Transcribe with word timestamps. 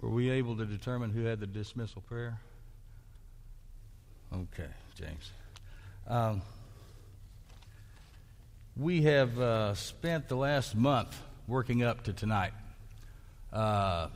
Were 0.00 0.10
we 0.10 0.30
able 0.30 0.56
to 0.56 0.66
determine 0.66 1.10
who 1.10 1.24
had 1.24 1.40
the 1.40 1.46
dismissal 1.46 2.02
prayer? 2.02 2.38
Okay, 4.32 4.68
James. 4.94 5.30
Um, 6.06 6.42
we 8.76 9.02
have 9.02 9.38
uh, 9.40 9.74
spent 9.74 10.28
the 10.28 10.36
last 10.36 10.74
month 10.74 11.18
working 11.48 11.82
up 11.82 12.04
to 12.04 12.12
tonight. 12.12 12.52
Uh, 13.50 14.08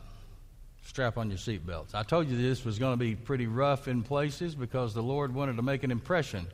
strap 0.85 1.16
on 1.16 1.30
your 1.30 1.38
seatbelts. 1.38 1.94
I 1.94 2.03
told 2.03 2.28
you 2.28 2.37
this 2.37 2.62
was 2.65 2.78
going 2.78 2.92
to 2.92 2.99
be 2.99 3.15
pretty 3.15 3.47
rough 3.47 3.88
in 3.88 4.03
places 4.03 4.54
because 4.54 4.92
the 4.92 5.03
Lord 5.03 5.35
wanted 5.35 5.56
to 5.56 5.62
make 5.62 5.83
an 5.83 5.90
impression 5.90 6.47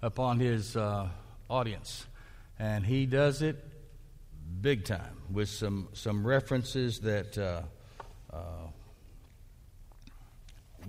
upon 0.00 0.38
His 0.38 0.76
uh, 0.76 1.08
audience, 1.48 2.06
and 2.58 2.86
He 2.86 3.06
does 3.06 3.42
it 3.42 3.64
big 4.60 4.84
time 4.84 5.16
with 5.32 5.48
some 5.48 5.88
some 5.92 6.24
references 6.24 7.00
that 7.00 7.36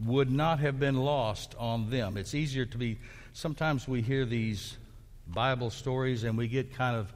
would 0.05 0.31
not 0.31 0.59
have 0.59 0.79
been 0.79 0.97
lost 0.97 1.55
on 1.57 1.89
them. 1.89 2.17
It's 2.17 2.33
easier 2.33 2.65
to 2.65 2.77
be. 2.77 2.97
Sometimes 3.33 3.87
we 3.87 4.01
hear 4.01 4.25
these 4.25 4.77
Bible 5.27 5.69
stories 5.69 6.23
and 6.23 6.37
we 6.37 6.47
get 6.47 6.73
kind 6.73 6.95
of 6.95 7.13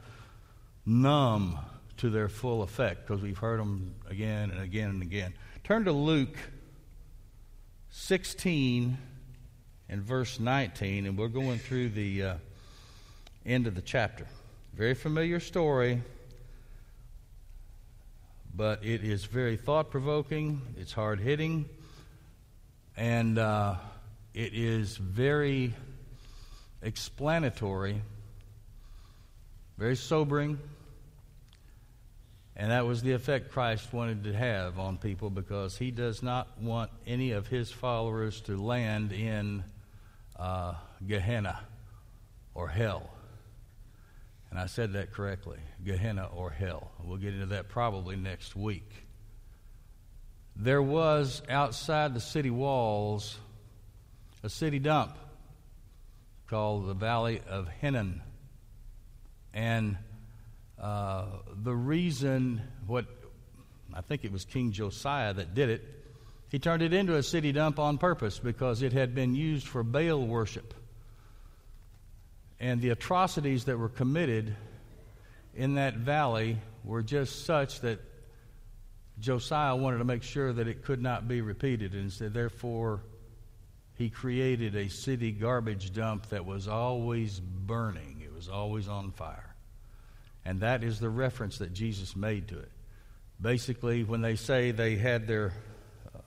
numb 0.84 1.58
to 1.98 2.10
their 2.10 2.28
full 2.28 2.62
effect 2.62 3.06
because 3.06 3.22
we've 3.22 3.38
heard 3.38 3.58
them 3.58 3.94
again 4.08 4.50
and 4.50 4.60
again 4.60 4.90
and 4.90 5.02
again. 5.02 5.34
Turn 5.64 5.84
to 5.84 5.92
Luke 5.92 6.36
16 7.90 8.96
and 9.88 10.02
verse 10.02 10.38
19, 10.38 11.06
and 11.06 11.18
we're 11.18 11.28
going 11.28 11.58
through 11.58 11.90
the 11.90 12.22
uh, 12.22 12.34
end 13.44 13.66
of 13.66 13.74
the 13.74 13.82
chapter. 13.82 14.26
Very 14.74 14.94
familiar 14.94 15.40
story, 15.40 16.02
but 18.56 18.84
it 18.84 19.04
is 19.04 19.24
very 19.26 19.56
thought 19.56 19.90
provoking, 19.90 20.62
it's 20.78 20.92
hard 20.92 21.20
hitting, 21.20 21.68
and 22.96 23.38
uh, 23.38 23.74
it 24.32 24.54
is 24.54 24.96
very 24.96 25.74
explanatory, 26.80 28.00
very 29.76 29.96
sobering. 29.96 30.58
And 32.58 32.70
that 32.70 32.86
was 32.86 33.02
the 33.02 33.12
effect 33.12 33.52
Christ 33.52 33.92
wanted 33.92 34.24
to 34.24 34.32
have 34.32 34.78
on 34.78 34.96
people 34.96 35.28
because 35.28 35.76
he 35.76 35.90
does 35.90 36.22
not 36.22 36.48
want 36.58 36.90
any 37.06 37.32
of 37.32 37.46
his 37.46 37.70
followers 37.70 38.40
to 38.42 38.56
land 38.56 39.12
in 39.12 39.62
uh, 40.38 40.72
Gehenna 41.06 41.60
or 42.54 42.68
hell. 42.68 43.10
And 44.50 44.58
I 44.58 44.66
said 44.66 44.92
that 44.94 45.12
correctly 45.12 45.58
Gehenna 45.84 46.28
or 46.34 46.50
hell. 46.50 46.90
We'll 47.02 47.18
get 47.18 47.34
into 47.34 47.46
that 47.46 47.68
probably 47.68 48.16
next 48.16 48.56
week. 48.56 48.90
There 50.54 50.82
was 50.82 51.42
outside 51.48 52.14
the 52.14 52.20
city 52.20 52.50
walls 52.50 53.38
a 54.42 54.48
city 54.48 54.78
dump 54.78 55.18
called 56.46 56.86
the 56.86 56.94
Valley 56.94 57.42
of 57.48 57.68
Hinnom. 57.80 58.22
And 59.52 59.96
uh, 60.80 61.26
the 61.62 61.74
reason, 61.74 62.62
what 62.86 63.06
I 63.92 64.02
think 64.02 64.24
it 64.24 64.30
was 64.30 64.44
King 64.44 64.72
Josiah 64.72 65.34
that 65.34 65.54
did 65.54 65.70
it, 65.70 65.82
he 66.48 66.58
turned 66.60 66.82
it 66.82 66.92
into 66.92 67.16
a 67.16 67.22
city 67.22 67.50
dump 67.50 67.78
on 67.78 67.98
purpose 67.98 68.38
because 68.38 68.82
it 68.82 68.92
had 68.92 69.14
been 69.14 69.34
used 69.34 69.66
for 69.66 69.82
Baal 69.82 70.24
worship. 70.24 70.74
And 72.58 72.80
the 72.80 72.90
atrocities 72.90 73.64
that 73.64 73.78
were 73.78 73.88
committed 73.88 74.56
in 75.54 75.74
that 75.74 75.94
valley 75.94 76.58
were 76.84 77.02
just 77.02 77.44
such 77.44 77.80
that 77.80 78.00
Josiah 79.18 79.74
wanted 79.74 79.98
to 79.98 80.04
make 80.04 80.22
sure 80.22 80.52
that 80.52 80.68
it 80.68 80.84
could 80.84 81.02
not 81.02 81.26
be 81.26 81.40
repeated, 81.40 81.94
and 81.94 82.12
said, 82.12 82.34
therefore, 82.34 83.00
he 83.94 84.10
created 84.10 84.74
a 84.74 84.88
city 84.88 85.32
garbage 85.32 85.92
dump 85.94 86.28
that 86.28 86.44
was 86.44 86.68
always 86.68 87.40
burning, 87.40 88.22
it 88.22 88.34
was 88.34 88.48
always 88.48 88.88
on 88.88 89.10
fire. 89.12 89.54
And 90.44 90.60
that 90.60 90.84
is 90.84 91.00
the 91.00 91.08
reference 91.08 91.58
that 91.58 91.72
Jesus 91.72 92.14
made 92.14 92.48
to 92.48 92.58
it. 92.58 92.70
Basically, 93.40 94.04
when 94.04 94.20
they 94.20 94.36
say 94.36 94.70
they 94.70 94.96
had 94.96 95.26
their 95.26 95.54
uh, 96.14 96.20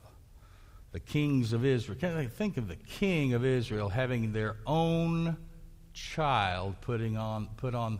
the 0.91 0.99
kings 0.99 1.53
of 1.53 1.63
Israel, 1.63 1.97
can 1.99 2.15
they 2.15 2.27
think 2.27 2.57
of 2.57 2.67
the 2.67 2.75
king 2.75 3.33
of 3.33 3.45
Israel 3.45 3.89
having 3.89 4.33
their 4.33 4.57
own 4.65 5.37
child 5.99 6.75
putting 6.81 7.17
on 7.17 7.47
put 7.57 7.75
on 7.75 7.99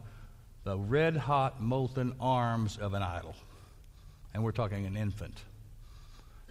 the 0.64 0.78
red 0.78 1.18
hot 1.18 1.62
molten 1.62 2.14
arms 2.20 2.78
of 2.78 2.94
an 2.94 3.04
idol? 3.04 3.36
And 4.34 4.44
we're 4.44 4.52
talking 4.52 4.86
an 4.86 4.96
infant. 4.96 5.38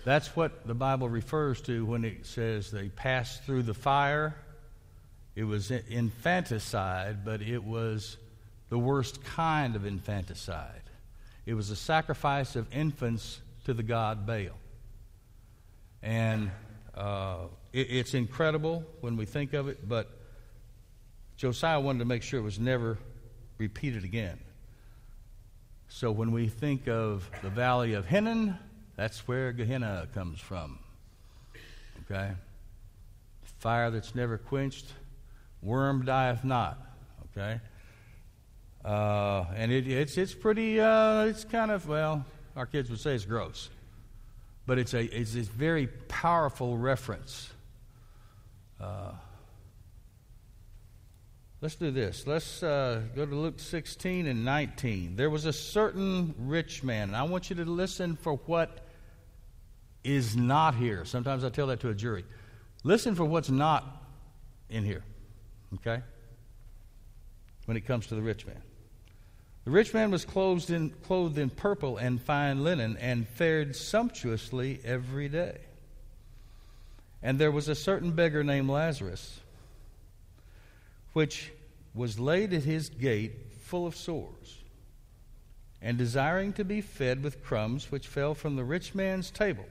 That's 0.04 0.34
what 0.34 0.66
the 0.66 0.74
Bible 0.74 1.08
refers 1.08 1.60
to 1.62 1.84
when 1.84 2.04
it 2.04 2.26
says 2.26 2.70
they 2.70 2.88
passed 2.88 3.44
through 3.44 3.64
the 3.64 3.74
fire. 3.74 4.34
It 5.34 5.44
was 5.44 5.70
infanticide, 5.70 7.24
but 7.24 7.42
it 7.42 7.62
was 7.62 8.16
the 8.68 8.78
worst 8.78 9.22
kind 9.24 9.76
of 9.76 9.86
infanticide. 9.86 10.82
It 11.46 11.54
was 11.54 11.70
a 11.70 11.76
sacrifice 11.76 12.56
of 12.56 12.72
infants 12.74 13.40
to 13.64 13.74
the 13.74 13.82
god 13.82 14.26
Baal. 14.26 14.58
And 16.02 16.50
uh, 16.94 17.46
it, 17.72 17.90
it's 17.90 18.14
incredible 18.14 18.84
when 19.00 19.16
we 19.16 19.24
think 19.24 19.52
of 19.54 19.68
it, 19.68 19.88
but 19.88 20.10
Josiah 21.38 21.78
wanted 21.78 22.00
to 22.00 22.04
make 22.04 22.24
sure 22.24 22.40
it 22.40 22.42
was 22.42 22.58
never 22.58 22.98
repeated 23.58 24.02
again. 24.02 24.40
So 25.88 26.10
when 26.10 26.32
we 26.32 26.48
think 26.48 26.88
of 26.88 27.30
the 27.42 27.48
valley 27.48 27.94
of 27.94 28.06
Hinnom, 28.06 28.58
that's 28.96 29.28
where 29.28 29.52
Gehenna 29.52 30.08
comes 30.12 30.40
from. 30.40 30.80
Okay? 32.04 32.32
Fire 33.60 33.92
that's 33.92 34.16
never 34.16 34.36
quenched, 34.36 34.86
worm 35.62 36.04
dieth 36.04 36.42
not. 36.42 36.76
Okay? 37.30 37.60
Uh, 38.84 39.44
and 39.54 39.70
it, 39.70 39.86
it's, 39.86 40.18
it's 40.18 40.34
pretty, 40.34 40.80
uh, 40.80 41.22
it's 41.26 41.44
kind 41.44 41.70
of, 41.70 41.86
well, 41.86 42.24
our 42.56 42.66
kids 42.66 42.90
would 42.90 42.98
say 42.98 43.14
it's 43.14 43.24
gross. 43.24 43.70
But 44.66 44.80
it's 44.80 44.92
a, 44.92 45.04
it's 45.04 45.36
a 45.36 45.42
very 45.42 45.86
powerful 46.08 46.76
reference. 46.76 47.48
Uh, 48.80 49.12
let's 51.60 51.74
do 51.74 51.90
this. 51.90 52.26
Let's 52.26 52.62
uh, 52.62 53.02
go 53.14 53.26
to 53.26 53.34
Luke 53.34 53.60
16 53.60 54.26
and 54.26 54.44
19. 54.44 55.16
There 55.16 55.30
was 55.30 55.44
a 55.44 55.52
certain 55.52 56.34
rich 56.38 56.82
man, 56.82 57.08
and 57.08 57.16
I 57.16 57.24
want 57.24 57.50
you 57.50 57.56
to 57.56 57.64
listen 57.64 58.16
for 58.16 58.34
what 58.46 58.86
is 60.04 60.36
not 60.36 60.74
here. 60.74 61.04
Sometimes 61.04 61.44
I 61.44 61.48
tell 61.50 61.66
that 61.68 61.80
to 61.80 61.90
a 61.90 61.94
jury. 61.94 62.24
Listen 62.84 63.14
for 63.14 63.24
what's 63.24 63.50
not 63.50 63.84
in 64.68 64.84
here, 64.84 65.04
okay? 65.74 66.02
When 67.66 67.76
it 67.76 67.86
comes 67.86 68.06
to 68.08 68.14
the 68.14 68.22
rich 68.22 68.46
man. 68.46 68.62
The 69.64 69.70
rich 69.70 69.92
man 69.92 70.10
was 70.10 70.24
clothed 70.24 70.70
in, 70.70 70.90
clothed 70.90 71.36
in 71.36 71.50
purple 71.50 71.98
and 71.98 72.20
fine 72.22 72.64
linen 72.64 72.96
and 72.96 73.28
fared 73.28 73.76
sumptuously 73.76 74.80
every 74.82 75.28
day. 75.28 75.58
And 77.22 77.38
there 77.38 77.50
was 77.50 77.68
a 77.68 77.74
certain 77.74 78.12
beggar 78.12 78.42
named 78.44 78.70
Lazarus, 78.70 79.40
which 81.18 81.50
was 81.94 82.20
laid 82.20 82.52
at 82.52 82.62
his 82.62 82.90
gate 82.90 83.52
full 83.58 83.88
of 83.88 83.96
sores, 83.96 84.58
and 85.82 85.98
desiring 85.98 86.52
to 86.52 86.64
be 86.64 86.80
fed 86.80 87.24
with 87.24 87.42
crumbs 87.42 87.90
which 87.90 88.06
fell 88.06 88.34
from 88.34 88.54
the 88.54 88.62
rich 88.62 88.94
man's 88.94 89.28
table. 89.28 89.66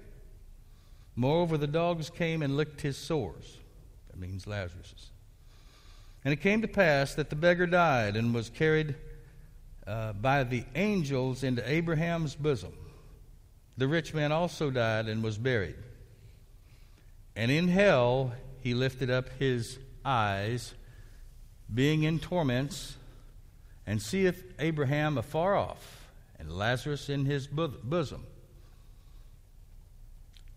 Moreover, 1.15 1.57
the 1.57 1.65
dogs 1.65 2.09
came 2.09 2.41
and 2.41 2.57
licked 2.57 2.81
his 2.81 2.97
sores. 2.97 3.59
That 4.09 4.19
means 4.19 4.45
Lazarus's. 4.45 5.09
And 6.25 6.33
it 6.33 6.41
came 6.41 6.61
to 6.63 6.67
pass 6.67 7.15
that 7.15 7.29
the 7.29 7.37
beggar 7.37 7.65
died 7.65 8.17
and 8.17 8.33
was 8.33 8.49
carried 8.49 8.95
uh, 9.87 10.11
by 10.11 10.43
the 10.43 10.65
angels 10.75 11.45
into 11.45 11.63
Abraham's 11.65 12.35
bosom. 12.35 12.73
The 13.77 13.87
rich 13.87 14.13
man 14.13 14.33
also 14.33 14.69
died 14.69 15.07
and 15.07 15.23
was 15.23 15.37
buried. 15.37 15.77
And 17.37 17.49
in 17.49 17.69
hell 17.69 18.33
he 18.59 18.73
lifted 18.73 19.09
up 19.09 19.29
his 19.39 19.79
eyes, 20.03 20.73
being 21.73 22.03
in 22.03 22.19
torments, 22.19 22.95
and 23.85 24.01
seeth 24.01 24.43
Abraham 24.59 25.17
afar 25.17 25.55
off, 25.55 26.07
and 26.39 26.51
Lazarus 26.51 27.09
in 27.09 27.25
his 27.25 27.47
bosom. 27.47 28.25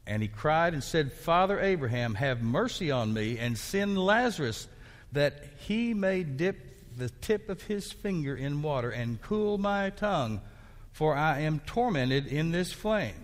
And 0.06 0.22
he 0.22 0.28
cried 0.28 0.72
and 0.72 0.82
said, 0.82 1.12
Father 1.12 1.60
Abraham, 1.60 2.14
have 2.14 2.42
mercy 2.42 2.90
on 2.90 3.12
me, 3.12 3.38
and 3.38 3.56
send 3.56 3.98
Lazarus 3.98 4.66
that 5.12 5.44
he 5.66 5.94
may 5.94 6.22
dip 6.22 6.96
the 6.96 7.08
tip 7.08 7.48
of 7.48 7.62
his 7.62 7.92
finger 7.92 8.34
in 8.34 8.62
water 8.62 8.90
and 8.90 9.22
cool 9.22 9.58
my 9.58 9.90
tongue, 9.90 10.40
for 10.92 11.14
I 11.14 11.40
am 11.40 11.60
tormented 11.60 12.26
in 12.26 12.50
this 12.50 12.72
flame. 12.72 13.14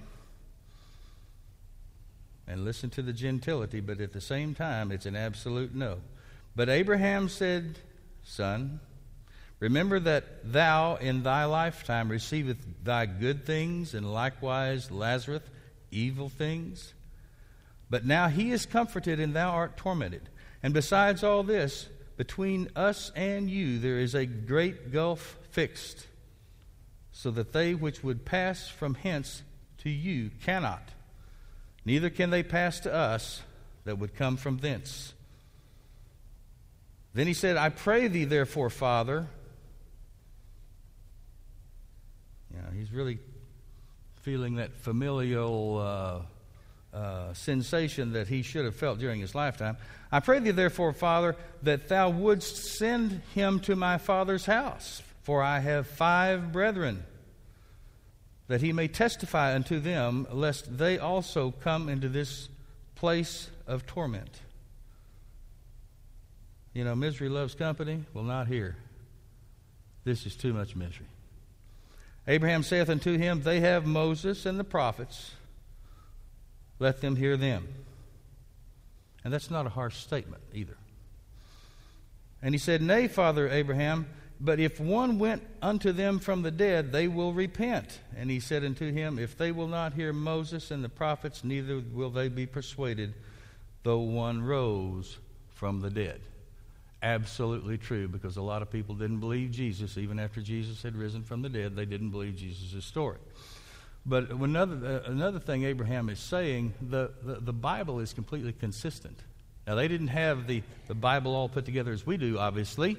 And 2.47 2.65
listen 2.65 2.91
to 2.91 3.03
the 3.03 3.13
gentility, 3.13 3.81
but 3.81 4.01
at 4.01 4.13
the 4.13 4.21
same 4.21 4.55
time, 4.55 4.93
it's 4.93 5.07
an 5.07 5.17
absolute 5.17 5.75
no. 5.75 5.99
But 6.57 6.71
Abraham 6.71 7.29
said, 7.29 7.79
Son, 8.25 8.81
remember 9.61 10.01
that 10.01 10.51
thou 10.51 10.97
in 10.97 11.23
thy 11.23 11.45
lifetime 11.45 12.09
receiveth 12.09 12.57
thy 12.83 13.05
good 13.05 13.45
things, 13.45 13.93
and 13.93 14.11
likewise 14.11 14.91
Lazarus 14.91 15.43
evil 15.91 16.31
things? 16.31 16.95
But 17.91 18.07
now 18.07 18.29
he 18.29 18.53
is 18.53 18.65
comforted, 18.65 19.21
and 19.21 19.35
thou 19.35 19.51
art 19.51 19.77
tormented. 19.77 20.31
And 20.63 20.73
besides 20.73 21.23
all 21.23 21.43
this, 21.43 21.89
between 22.17 22.71
us 22.75 23.13
and 23.15 23.51
you 23.51 23.79
there 23.79 23.99
is 23.99 24.15
a 24.15 24.25
great 24.25 24.91
gulf 24.91 25.37
fixed, 25.51 26.07
so 27.13 27.31
that 27.33 27.53
they 27.53 27.75
which 27.75 28.03
would 28.03 28.25
pass 28.25 28.67
from 28.67 28.95
hence 28.95 29.43
to 29.79 29.91
you 29.91 30.31
cannot, 30.43 30.89
neither 31.85 32.09
can 32.09 32.31
they 32.31 32.43
pass 32.43 32.81
to 32.81 32.93
us 32.93 33.43
that 33.85 33.99
would 33.99 34.15
come 34.17 34.39
from 34.39 34.57
thence. 34.59 35.13
Then 37.17 37.27
he 37.27 37.33
said, 37.33 37.57
I 37.57 37.71
pray 37.71 38.09
thee, 38.09 38.27
therefore, 38.27 38.69
Father. 38.69 39.27
You 42.55 42.61
know, 42.61 42.69
he's 42.75 42.93
really 42.93 43.19
feeling 44.21 44.57
that 44.57 44.77
familial 44.77 45.79
uh, 46.93 46.95
uh, 46.95 47.33
sensation 47.33 48.13
that 48.13 48.29
he 48.29 48.43
should 48.43 48.67
have 48.67 48.77
felt 48.77 48.99
during 48.99 49.19
his 49.19 49.35
lifetime. 49.35 49.79
I 50.13 50.21
pray 50.21 50.41
thee, 50.41 50.51
therefore, 50.51 50.93
Father, 50.93 51.37
that 51.63 51.89
thou 51.89 52.11
wouldst 52.11 52.77
send 52.77 53.23
him 53.35 53.61
to 53.61 53.75
my 53.77 53.97
father's 53.97 54.45
house, 54.45 55.01
for 55.23 55.43
I 55.43 55.61
have 55.61 55.87
five 55.87 56.53
brethren, 56.53 57.03
that 58.49 58.61
he 58.61 58.75
may 58.75 58.89
testify 58.89 59.55
unto 59.55 59.81
them, 59.81 60.27
lest 60.31 60.77
they 60.77 60.99
also 60.99 61.51
come 61.63 61.89
into 61.89 62.11
this 62.11 62.51
place 62.95 63.49
of 63.67 63.87
torment. 63.87 64.43
You 66.77 66.85
know, 66.85 66.95
misery 66.95 67.31
loves 67.31 67.55
company. 67.55 68.05
Well, 68.13 68.23
not 68.23 68.49
here. 68.49 68.77
This 70.05 70.27
is 70.27 70.37
too 70.37 70.53
much 70.53 70.77
misery. 70.77 71.07
Abraham 72.29 72.63
saith 72.63 72.91
unto 72.91 73.17
him, 73.17 73.41
They 73.41 73.61
have 73.61 73.87
Moses 73.87 74.45
and 74.45 74.61
the 74.61 74.65
prophets. 74.65 75.31
Let 76.79 77.01
them 77.01 77.17
hear 77.17 77.39
them. 77.39 77.67
And 79.25 79.33
that's 79.33 79.51
not 79.51 79.65
a 79.65 79.71
harsh 79.71 79.97
statement 79.97 80.43
either. 80.53 80.77
And 82.43 82.55
he 82.55 82.59
said, 82.59 82.83
Nay, 82.83 83.09
Father 83.09 83.49
Abraham, 83.49 84.07
but 84.39 84.61
if 84.61 84.79
one 84.79 85.19
went 85.19 85.45
unto 85.63 85.93
them 85.93 86.19
from 86.19 86.43
the 86.43 86.51
dead, 86.51 86.93
they 86.93 87.09
will 87.09 87.33
repent. 87.33 88.01
And 88.15 88.31
he 88.31 88.39
said 88.39 88.67
unto 88.67 88.93
him, 88.93 89.19
If 89.19 89.39
they 89.39 89.51
will 89.51 89.69
not 89.69 89.95
hear 89.95 90.13
Moses 90.13 90.71
and 90.71 90.85
the 90.85 90.91
prophets, 90.91 91.43
neither 91.43 91.83
will 91.95 92.11
they 92.11 92.29
be 92.29 92.45
persuaded, 92.45 93.15
though 93.83 94.01
one 94.01 94.45
rose 94.45 95.17
from 95.55 95.81
the 95.81 95.89
dead 95.89 96.21
absolutely 97.03 97.79
true 97.79 98.09
because 98.09 98.37
a 98.37 98.43
lot 98.43 98.63
of 98.63 98.71
people 98.71 98.95
didn't 98.95 99.21
believe 99.21 99.51
Jesus 99.51 99.99
even 99.99 100.19
after 100.19 100.41
Jesus 100.41 100.83
had 100.83 100.97
risen 100.97 101.23
from 101.23 101.43
the 101.43 101.49
dead. 101.49 101.77
They 101.77 101.85
didn't 101.85 102.11
believe 102.11 102.37
Jesus' 102.37 102.85
story. 102.85 103.19
But 104.05 104.31
another, 104.31 105.03
uh, 105.05 105.11
another 105.11 105.41
thing 105.41 105.65
Abraham 105.65 106.09
is 106.09 106.21
saying, 106.21 106.75
the, 106.81 107.11
the, 107.23 107.41
the, 107.41 107.53
Bible 107.53 107.99
is 107.99 108.13
completely 108.13 108.53
consistent. 108.53 109.19
Now, 109.67 109.75
they 109.75 109.89
didn't 109.89 110.09
have 110.09 110.47
the, 110.47 110.63
the 110.87 110.95
Bible 110.95 111.35
all 111.35 111.49
put 111.49 111.65
together 111.65 111.91
as 111.91 112.07
we 112.07 112.17
do, 112.17 112.39
obviously. 112.39 112.97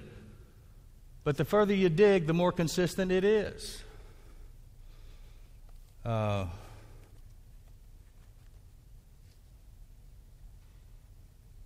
But 1.24 1.38
the 1.38 1.46
further 1.46 1.74
you 1.74 1.88
dig, 1.88 2.28
the 2.28 2.34
more 2.34 2.52
consistent 2.52 3.10
it 3.12 3.24
is. 3.24 3.84
Uh, 6.04 6.48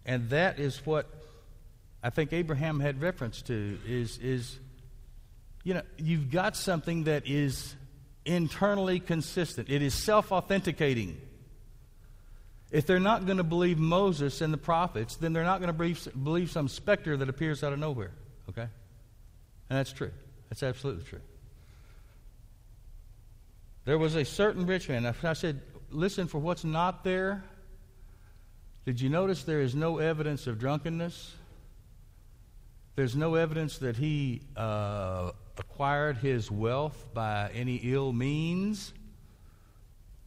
and 0.06 0.30
that 0.30 0.60
is 0.60 0.86
what 0.86 1.07
I 2.03 2.09
think 2.09 2.33
Abraham 2.33 2.80
had 2.80 3.01
reference 3.01 3.42
to 3.44 3.77
is, 3.88 4.18
is 4.18 4.59
you 5.63 5.74
know, 5.74 5.83
you've 5.98 6.31
got 6.31 6.56
something 6.56 7.03
that 7.03 7.27
is 7.27 7.75
internally 8.25 9.00
consistent, 9.00 9.69
it 9.69 9.81
is 9.81 9.94
self 9.94 10.31
authenticating. 10.31 11.19
If 12.71 12.86
they're 12.86 13.00
not 13.00 13.25
going 13.25 13.38
to 13.38 13.44
believe 13.44 13.77
Moses 13.77 14.39
and 14.39 14.53
the 14.53 14.57
prophets, 14.57 15.18
then 15.18 15.33
they're 15.33 15.44
not 15.44 15.59
going 15.59 15.68
to 15.68 15.74
believe, 15.74 16.07
believe 16.24 16.50
some 16.50 16.69
specter 16.69 17.18
that 17.18 17.27
appears 17.27 17.65
out 17.65 17.74
of 17.74 17.80
nowhere. 17.80 18.12
Okay? 18.47 18.62
And 18.62 19.77
that's 19.77 19.92
true. 19.92 20.12
That's 20.50 20.63
absolutely 20.63 21.04
true. 21.04 21.19
There 23.83 23.97
was 23.97 24.15
a 24.15 24.24
certain 24.24 24.65
rich 24.65 24.88
man. 24.88 25.06
I 25.06 25.33
said, 25.33 25.62
listen 25.89 26.27
for 26.27 26.39
what's 26.39 26.63
not 26.63 27.04
there. 27.04 27.44
Did 28.86 29.01
you 29.01 29.09
notice 29.09 29.44
there 29.44 29.62
is 29.62 29.75
no 29.75 29.97
evidence 29.97 30.47
of 30.47 30.57
drunkenness? 30.57 31.36
There's 32.95 33.15
no 33.15 33.35
evidence 33.35 33.77
that 33.79 33.95
he 33.97 34.41
uh, 34.57 35.31
acquired 35.57 36.17
his 36.17 36.51
wealth 36.51 37.05
by 37.13 37.49
any 37.53 37.75
ill 37.77 38.11
means. 38.11 38.93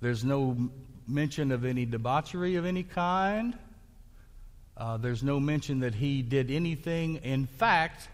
There's 0.01 0.25
no 0.25 0.71
mention 1.07 1.53
of 1.53 1.65
any 1.65 1.85
debauchery 1.85 2.57
of 2.57 2.65
any 2.65 2.83
kind. 2.83 3.59
Uh, 4.77 4.97
there's 4.97 5.23
no 5.23 5.39
mention 5.39 5.81
that 5.81 5.95
he 5.95 6.23
did 6.23 6.51
anything. 6.51 7.17
In 7.17 7.47
fact, 7.47 8.09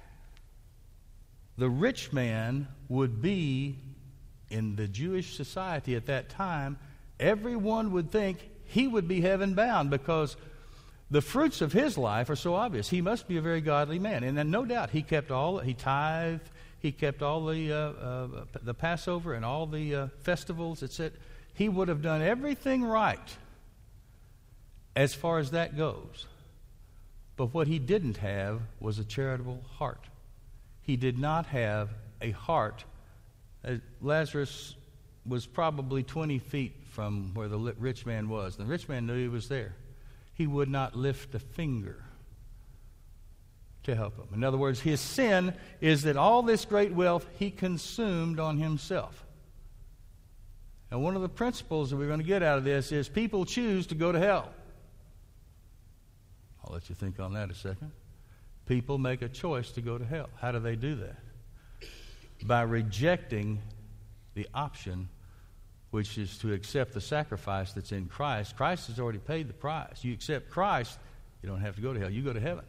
the 1.57 1.71
rich 1.71 2.13
man 2.13 2.69
would 2.89 3.23
be 3.23 3.77
in 4.51 4.75
the 4.77 4.89
Jewish 4.89 5.37
society 5.37 5.95
at 5.95 6.07
that 6.07 6.29
time, 6.29 6.77
everyone 7.19 7.93
would 7.93 8.11
think 8.11 8.51
he 8.65 8.89
would 8.89 9.07
be 9.07 9.21
heaven 9.21 9.55
bound 9.55 9.91
because 9.91 10.37
the 11.11 11.21
fruits 11.21 11.61
of 11.61 11.73
his 11.73 11.99
life 11.99 12.31
are 12.31 12.37
so 12.37 12.55
obvious. 12.55 12.89
He 12.89 13.01
must 13.01 13.27
be 13.27 13.37
a 13.37 13.41
very 13.41 13.61
godly 13.61 13.99
man. 13.99 14.23
And 14.23 14.39
then, 14.39 14.51
no 14.51 14.65
doubt, 14.65 14.91
he 14.91 15.03
kept 15.03 15.31
all, 15.31 15.59
he 15.59 15.75
tithed, 15.75 16.49
he 16.79 16.93
kept 16.93 17.21
all 17.21 17.47
the, 17.47 17.73
uh, 17.73 17.77
uh, 17.77 18.29
the 18.63 18.75
Passover 18.75 19.35
and 19.35 19.45
all 19.45 19.67
the 19.67 19.95
uh, 19.95 20.07
festivals, 20.21 20.83
etc. 20.83 21.19
He 21.55 21.69
would 21.69 21.89
have 21.89 22.01
done 22.01 22.23
everything 22.23 22.85
right 22.85 23.19
as 24.95 25.13
far 25.13 25.39
as 25.39 25.51
that 25.51 25.77
goes. 25.77 26.27
But 27.37 27.53
what 27.53 27.67
he 27.67 27.79
didn't 27.79 28.19
have 28.19 28.61
was 28.79 28.99
a 28.99 29.05
charitable 29.05 29.63
heart. 29.79 30.05
He 30.83 30.97
did 30.97 31.19
not 31.19 31.47
have 31.47 31.91
a 32.21 32.31
heart. 32.31 32.85
Uh, 33.65 33.77
Lazarus 34.01 34.77
was 35.27 35.45
probably 35.45 36.03
20 36.03 36.39
feet 36.39 36.73
from 36.91 37.35
where 37.35 37.49
the 37.49 37.59
rich 37.59 38.07
man 38.07 38.29
was. 38.29 38.57
The 38.57 38.65
rich 38.65 38.89
man 38.89 39.07
knew 39.07 39.17
he 39.17 39.29
was 39.29 39.49
there 39.49 39.75
he 40.41 40.47
would 40.47 40.71
not 40.71 40.97
lift 40.97 41.35
a 41.35 41.39
finger 41.39 42.03
to 43.83 43.95
help 43.95 44.17
him. 44.17 44.25
In 44.33 44.43
other 44.43 44.57
words, 44.57 44.81
his 44.81 44.99
sin 44.99 45.53
is 45.83 46.05
that 46.05 46.17
all 46.17 46.41
this 46.41 46.65
great 46.65 46.95
wealth 46.95 47.27
he 47.39 47.51
consumed 47.51 48.41
on 48.41 48.57
himself. 48.57 49.27
And 50.91 51.03
one 51.03 51.15
of 51.15 51.21
the 51.21 51.29
principles 51.29 51.91
that 51.91 51.99
we're 51.99 52.07
going 52.07 52.21
to 52.21 52.27
get 52.27 52.43
out 52.43 52.57
of 52.57 52.65
this 52.65 52.91
is 52.91 53.07
people 53.07 53.45
choose 53.45 53.87
to 53.89 53.95
go 53.95 54.13
to 54.13 54.19
hell. 54.19 54.49
I'll 56.65 56.73
let 56.73 56.89
you 56.89 56.95
think 56.95 57.21
on 57.21 57.35
that 57.35 57.51
a 57.51 57.55
second. 57.55 57.93
People 58.65 58.97
make 58.97 59.21
a 59.21 59.29
choice 59.29 59.71
to 59.73 59.83
go 59.83 59.99
to 59.99 60.07
hell. 60.07 60.31
How 60.41 60.53
do 60.53 60.59
they 60.59 60.75
do 60.75 60.95
that? 60.95 61.19
By 62.47 62.63
rejecting 62.63 63.61
the 64.33 64.49
option 64.55 65.11
which 65.91 66.19
is 66.19 66.39
to 66.39 66.53
accept 66.53 66.93
the 66.95 67.01
sacrifice 67.01 67.73
that's 67.73 67.93
in 67.93 68.07
Christ. 68.07 68.57
Christ 68.57 68.87
has 68.89 69.01
already 69.01 69.19
paid 69.19 69.49
the 69.49 69.55
price. 69.55 70.03
You 70.05 70.13
accept 70.13 70.51
Christ, 70.51 70.99
you 71.43 71.49
don't 71.49 71.61
have 71.61 71.77
to 71.77 71.83
go 71.83 71.93
to 71.93 72.01
hell, 72.01 72.11
you 72.11 72.23
go 72.23 72.33
to 72.33 72.41
heaven. 72.41 72.65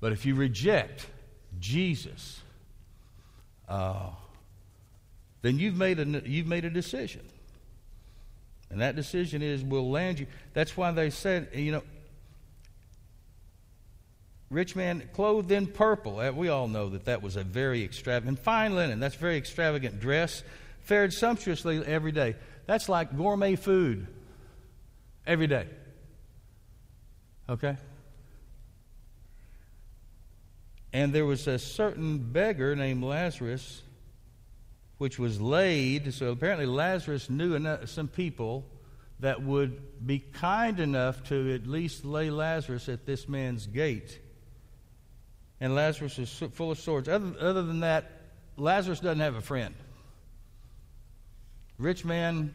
But 0.00 0.12
if 0.12 0.24
you 0.24 0.34
reject 0.34 1.06
Jesus, 1.58 2.40
uh, 3.68 4.10
then 5.42 5.58
you've 5.58 5.76
made, 5.76 5.98
a, 5.98 6.04
you've 6.28 6.46
made 6.46 6.64
a 6.64 6.70
decision. 6.70 7.22
And 8.70 8.80
that 8.80 8.96
decision 8.96 9.42
is 9.42 9.62
will 9.62 9.90
land 9.90 10.18
you. 10.18 10.26
That's 10.54 10.76
why 10.76 10.90
they 10.90 11.10
said, 11.10 11.48
you 11.54 11.72
know, 11.72 11.82
rich 14.50 14.74
man 14.74 15.08
clothed 15.12 15.50
in 15.50 15.66
purple. 15.66 16.18
Uh, 16.18 16.32
we 16.32 16.48
all 16.48 16.68
know 16.68 16.88
that 16.90 17.04
that 17.04 17.22
was 17.22 17.36
a 17.36 17.44
very 17.44 17.84
extravagant, 17.84 18.38
fine 18.38 18.74
linen. 18.74 18.98
That's 18.98 19.14
very 19.14 19.36
extravagant 19.36 20.00
dress 20.00 20.42
fared 20.86 21.12
sumptuously 21.12 21.84
every 21.84 22.12
day. 22.12 22.36
That's 22.66 22.88
like 22.88 23.16
gourmet 23.16 23.56
food 23.56 24.06
every 25.26 25.48
day. 25.48 25.66
Okay? 27.48 27.76
And 30.92 31.12
there 31.12 31.26
was 31.26 31.46
a 31.48 31.58
certain 31.58 32.18
beggar 32.18 32.74
named 32.76 33.02
Lazarus, 33.02 33.82
which 34.98 35.18
was 35.18 35.40
laid. 35.40 36.14
So 36.14 36.30
apparently, 36.30 36.66
Lazarus 36.66 37.28
knew 37.28 37.54
enough, 37.54 37.88
some 37.88 38.08
people 38.08 38.64
that 39.20 39.42
would 39.42 40.06
be 40.06 40.20
kind 40.20 40.78
enough 40.78 41.24
to 41.24 41.54
at 41.54 41.66
least 41.66 42.04
lay 42.04 42.30
Lazarus 42.30 42.88
at 42.88 43.06
this 43.06 43.28
man's 43.28 43.66
gate. 43.66 44.20
And 45.60 45.74
Lazarus 45.74 46.18
is 46.18 46.30
full 46.52 46.70
of 46.70 46.78
swords. 46.78 47.08
Other, 47.08 47.34
other 47.40 47.62
than 47.62 47.80
that, 47.80 48.10
Lazarus 48.56 49.00
doesn't 49.00 49.20
have 49.20 49.34
a 49.34 49.40
friend. 49.40 49.74
Rich 51.78 52.04
man, 52.04 52.54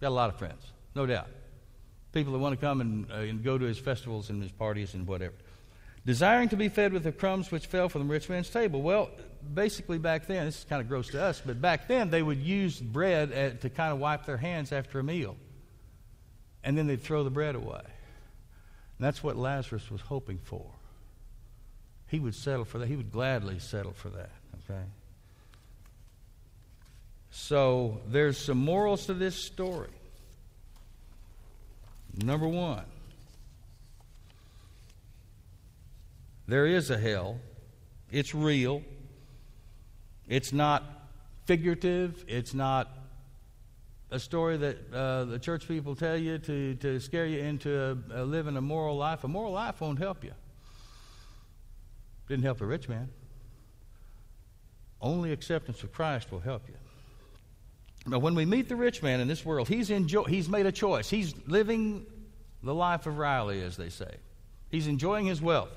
got 0.00 0.08
a 0.08 0.10
lot 0.10 0.30
of 0.30 0.36
friends, 0.36 0.62
no 0.94 1.06
doubt. 1.06 1.28
People 2.12 2.32
that 2.32 2.38
want 2.40 2.58
to 2.58 2.66
come 2.66 2.80
and, 2.80 3.10
uh, 3.10 3.16
and 3.16 3.42
go 3.42 3.56
to 3.56 3.64
his 3.64 3.78
festivals 3.78 4.30
and 4.30 4.42
his 4.42 4.52
parties 4.52 4.94
and 4.94 5.06
whatever. 5.06 5.34
desiring 6.04 6.48
to 6.48 6.56
be 6.56 6.68
fed 6.68 6.92
with 6.92 7.04
the 7.04 7.12
crumbs 7.12 7.50
which 7.50 7.66
fell 7.66 7.88
from 7.88 8.06
the 8.06 8.12
rich 8.12 8.28
man's 8.28 8.50
table. 8.50 8.82
Well, 8.82 9.10
basically, 9.54 9.98
back 9.98 10.26
then, 10.26 10.46
this 10.46 10.58
is 10.58 10.64
kind 10.64 10.80
of 10.80 10.88
gross 10.88 11.08
to 11.10 11.22
us, 11.22 11.42
but 11.44 11.60
back 11.60 11.88
then 11.88 12.10
they 12.10 12.22
would 12.22 12.38
use 12.38 12.80
bread 12.80 13.32
at, 13.32 13.60
to 13.62 13.70
kind 13.70 13.92
of 13.92 13.98
wipe 13.98 14.26
their 14.26 14.36
hands 14.36 14.72
after 14.72 14.98
a 14.98 15.04
meal. 15.04 15.36
And 16.62 16.76
then 16.76 16.86
they'd 16.86 17.00
throw 17.00 17.24
the 17.24 17.30
bread 17.30 17.54
away. 17.54 17.80
And 17.80 19.06
that's 19.06 19.22
what 19.22 19.36
Lazarus 19.36 19.90
was 19.90 20.00
hoping 20.02 20.38
for. 20.38 20.66
He 22.08 22.18
would 22.18 22.34
settle 22.34 22.64
for 22.64 22.78
that. 22.78 22.88
He 22.88 22.96
would 22.96 23.12
gladly 23.12 23.58
settle 23.58 23.92
for 23.92 24.10
that. 24.10 24.30
Okay? 24.68 24.82
So 27.30 28.00
there's 28.08 28.38
some 28.38 28.58
morals 28.58 29.06
to 29.06 29.14
this 29.14 29.36
story. 29.36 29.90
Number 32.16 32.48
one, 32.48 32.84
there 36.48 36.66
is 36.66 36.90
a 36.90 36.98
hell. 36.98 37.38
It's 38.10 38.34
real. 38.34 38.82
It's 40.28 40.52
not 40.52 40.82
figurative. 41.46 42.24
It's 42.26 42.52
not 42.52 42.90
a 44.10 44.18
story 44.18 44.56
that 44.56 44.92
uh, 44.92 45.24
the 45.26 45.38
church 45.38 45.68
people 45.68 45.94
tell 45.94 46.16
you 46.16 46.38
to, 46.38 46.74
to 46.76 46.98
scare 46.98 47.26
you 47.26 47.38
into 47.38 48.02
a, 48.10 48.22
a 48.22 48.24
living 48.24 48.56
a 48.56 48.60
moral 48.60 48.96
life. 48.96 49.22
A 49.22 49.28
moral 49.28 49.52
life 49.52 49.80
won't 49.80 50.00
help 50.00 50.24
you. 50.24 50.32
Didn't 52.28 52.44
help 52.44 52.58
the 52.58 52.66
rich 52.66 52.88
man. 52.88 53.08
Only 55.00 55.32
acceptance 55.32 55.82
of 55.82 55.92
Christ 55.92 56.30
will 56.32 56.40
help 56.40 56.68
you. 56.68 56.74
But 58.06 58.20
when 58.20 58.34
we 58.34 58.44
meet 58.46 58.68
the 58.68 58.76
rich 58.76 59.02
man 59.02 59.20
in 59.20 59.28
this 59.28 59.44
world, 59.44 59.68
he's, 59.68 59.90
enjoy- 59.90 60.24
he's 60.24 60.48
made 60.48 60.66
a 60.66 60.72
choice. 60.72 61.10
He's 61.10 61.34
living 61.46 62.06
the 62.62 62.74
life 62.74 63.06
of 63.06 63.18
Riley, 63.18 63.62
as 63.62 63.76
they 63.76 63.90
say. 63.90 64.14
He's 64.70 64.86
enjoying 64.86 65.26
his 65.26 65.42
wealth, 65.42 65.70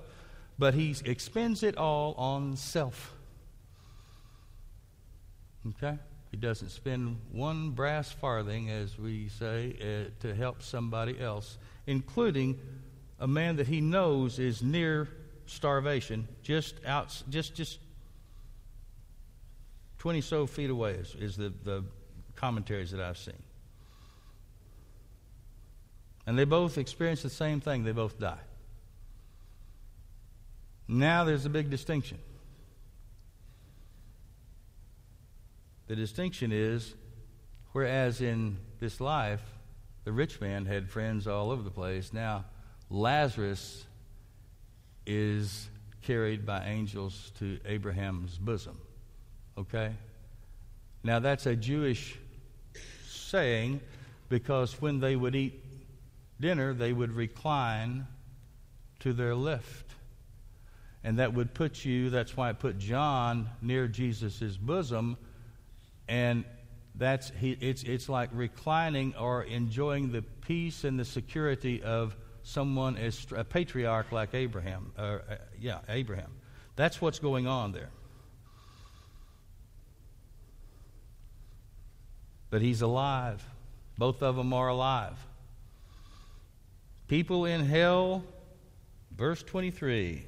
but 0.57 0.73
he 0.73 0.95
expends 1.05 1.63
it 1.63 1.77
all 1.77 2.13
on 2.13 2.55
self. 2.55 3.13
Okay? 5.67 5.97
He 6.31 6.37
doesn't 6.37 6.69
spend 6.69 7.19
one 7.31 7.71
brass 7.71 8.11
farthing, 8.11 8.69
as 8.69 8.97
we 8.97 9.29
say, 9.29 9.75
uh, 9.79 10.21
to 10.21 10.33
help 10.33 10.63
somebody 10.63 11.19
else, 11.19 11.57
including 11.85 12.59
a 13.19 13.27
man 13.27 13.57
that 13.57 13.67
he 13.67 13.81
knows 13.81 14.39
is 14.39 14.63
near 14.63 15.07
starvation, 15.45 16.27
just 16.41 16.75
out, 16.85 17.21
just 17.29 17.53
just 17.53 17.79
twenty 19.99 20.21
so 20.21 20.47
feet 20.47 20.69
away 20.69 20.93
is, 20.93 21.15
is 21.19 21.35
the, 21.37 21.53
the 21.63 21.83
commentaries 22.43 22.91
that 22.91 22.99
I've 22.99 23.17
seen. 23.17 23.41
And 26.27 26.37
they 26.37 26.43
both 26.43 26.77
experience 26.77 27.21
the 27.21 27.29
same 27.29 27.61
thing, 27.61 27.85
they 27.85 27.93
both 27.93 28.19
die. 28.19 28.43
Now 30.89 31.23
there's 31.23 31.45
a 31.45 31.49
big 31.49 31.69
distinction. 31.69 32.17
The 35.87 35.95
distinction 35.95 36.51
is 36.51 36.95
whereas 37.71 38.19
in 38.19 38.57
this 38.81 38.99
life, 38.99 39.41
the 40.03 40.11
rich 40.11 40.41
man 40.41 40.65
had 40.65 40.89
friends 40.89 41.27
all 41.27 41.49
over 41.49 41.61
the 41.63 41.71
place, 41.71 42.11
now 42.11 42.43
Lazarus 42.89 43.85
is 45.05 45.69
carried 46.01 46.45
by 46.45 46.65
angels 46.65 47.31
to 47.39 47.57
Abraham's 47.63 48.37
bosom. 48.37 48.77
Okay? 49.57 49.93
Now 51.05 51.19
that's 51.19 51.45
a 51.45 51.55
Jewish 51.55 52.17
saying 53.33 53.81
because 54.29 54.79
when 54.79 54.99
they 54.99 55.15
would 55.15 55.35
eat 55.35 55.59
dinner, 56.39 56.71
they 56.71 56.93
would 56.93 57.11
recline 57.11 58.05
to 58.99 59.11
their 59.11 59.33
left. 59.33 59.91
And 61.03 61.17
that 61.17 61.33
would 61.33 61.55
put 61.55 61.83
you, 61.83 62.11
that's 62.11 62.37
why 62.37 62.51
it 62.51 62.59
put 62.59 62.77
John 62.77 63.49
near 63.59 63.87
Jesus' 63.87 64.55
bosom. 64.55 65.17
And 66.07 66.45
that's, 66.93 67.31
he, 67.39 67.57
it's, 67.59 67.81
it's 67.81 68.07
like 68.07 68.29
reclining 68.33 69.15
or 69.15 69.41
enjoying 69.41 70.11
the 70.11 70.21
peace 70.21 70.83
and 70.83 70.99
the 70.99 71.05
security 71.05 71.81
of 71.81 72.15
someone 72.43 72.97
as 72.97 73.25
a 73.35 73.43
patriarch 73.43 74.11
like 74.11 74.35
Abraham. 74.35 74.91
Uh, 74.95 75.01
uh, 75.01 75.19
yeah, 75.59 75.79
Abraham. 75.89 76.31
That's 76.75 77.01
what's 77.01 77.17
going 77.17 77.47
on 77.47 77.71
there. 77.71 77.89
But 82.53 82.61
he's 82.61 82.83
alive. 82.83 83.43
Both 83.97 84.21
of 84.21 84.35
them 84.35 84.53
are 84.53 84.67
alive. 84.67 85.17
People 87.07 87.45
in 87.45 87.65
hell, 87.65 88.23
verse 89.09 89.41
23. 89.41 90.23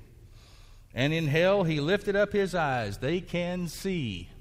And 0.96 1.14
in 1.14 1.28
hell 1.28 1.62
he 1.62 1.80
lifted 1.80 2.16
up 2.16 2.34
his 2.34 2.56
eyes. 2.56 2.98
They 2.98 3.22
can 3.22 3.68
see. 3.68 4.32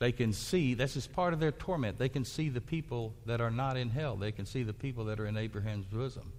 They 0.00 0.10
can 0.10 0.32
see, 0.32 0.74
this 0.74 0.96
is 0.96 1.06
part 1.06 1.32
of 1.32 1.38
their 1.38 1.52
torment. 1.52 2.00
They 2.00 2.08
can 2.08 2.24
see 2.24 2.48
the 2.48 2.60
people 2.60 3.14
that 3.26 3.40
are 3.40 3.52
not 3.52 3.76
in 3.76 3.90
hell. 3.90 4.16
They 4.16 4.32
can 4.32 4.46
see 4.46 4.64
the 4.64 4.72
people 4.72 5.04
that 5.04 5.20
are 5.20 5.26
in 5.26 5.36
Abraham's 5.36 5.86
bosom. 5.86 6.32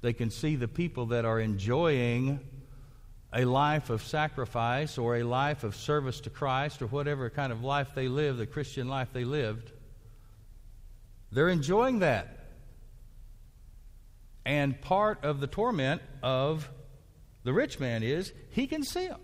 They 0.00 0.12
can 0.12 0.28
see 0.28 0.56
the 0.56 0.66
people 0.66 1.06
that 1.06 1.24
are 1.24 1.38
enjoying 1.38 2.40
a 3.32 3.44
life 3.44 3.90
of 3.90 4.02
sacrifice 4.02 4.96
or 4.96 5.16
a 5.16 5.22
life 5.22 5.64
of 5.64 5.76
service 5.76 6.20
to 6.20 6.30
Christ 6.30 6.80
or 6.80 6.86
whatever 6.86 7.28
kind 7.28 7.52
of 7.52 7.62
life 7.62 7.88
they 7.94 8.08
live, 8.08 8.38
the 8.38 8.46
Christian 8.46 8.88
life 8.88 9.08
they 9.12 9.24
lived. 9.24 9.70
They're 11.30 11.48
enjoying 11.48 11.98
that. 11.98 12.34
And 14.46 14.80
part 14.80 15.24
of 15.24 15.40
the 15.40 15.46
torment 15.46 16.00
of 16.22 16.70
the 17.44 17.52
rich 17.52 17.78
man 17.78 18.02
is 18.02 18.32
he 18.50 18.66
can 18.66 18.82
see 18.82 19.08
them. 19.08 19.20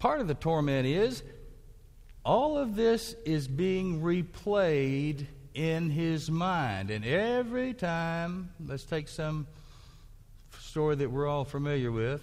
Part 0.00 0.20
of 0.20 0.26
the 0.26 0.34
torment 0.34 0.86
is 0.86 1.22
all 2.24 2.58
of 2.58 2.74
this 2.74 3.14
is 3.24 3.46
being 3.46 4.02
replayed 4.02 5.26
in 5.54 5.90
his 5.90 6.30
mind. 6.30 6.90
And 6.90 7.04
every 7.04 7.74
time, 7.74 8.50
let's 8.64 8.84
take 8.84 9.08
some 9.08 9.46
story 10.68 10.96
that 10.96 11.10
we're 11.10 11.26
all 11.26 11.44
familiar 11.44 11.90
with. 11.90 12.22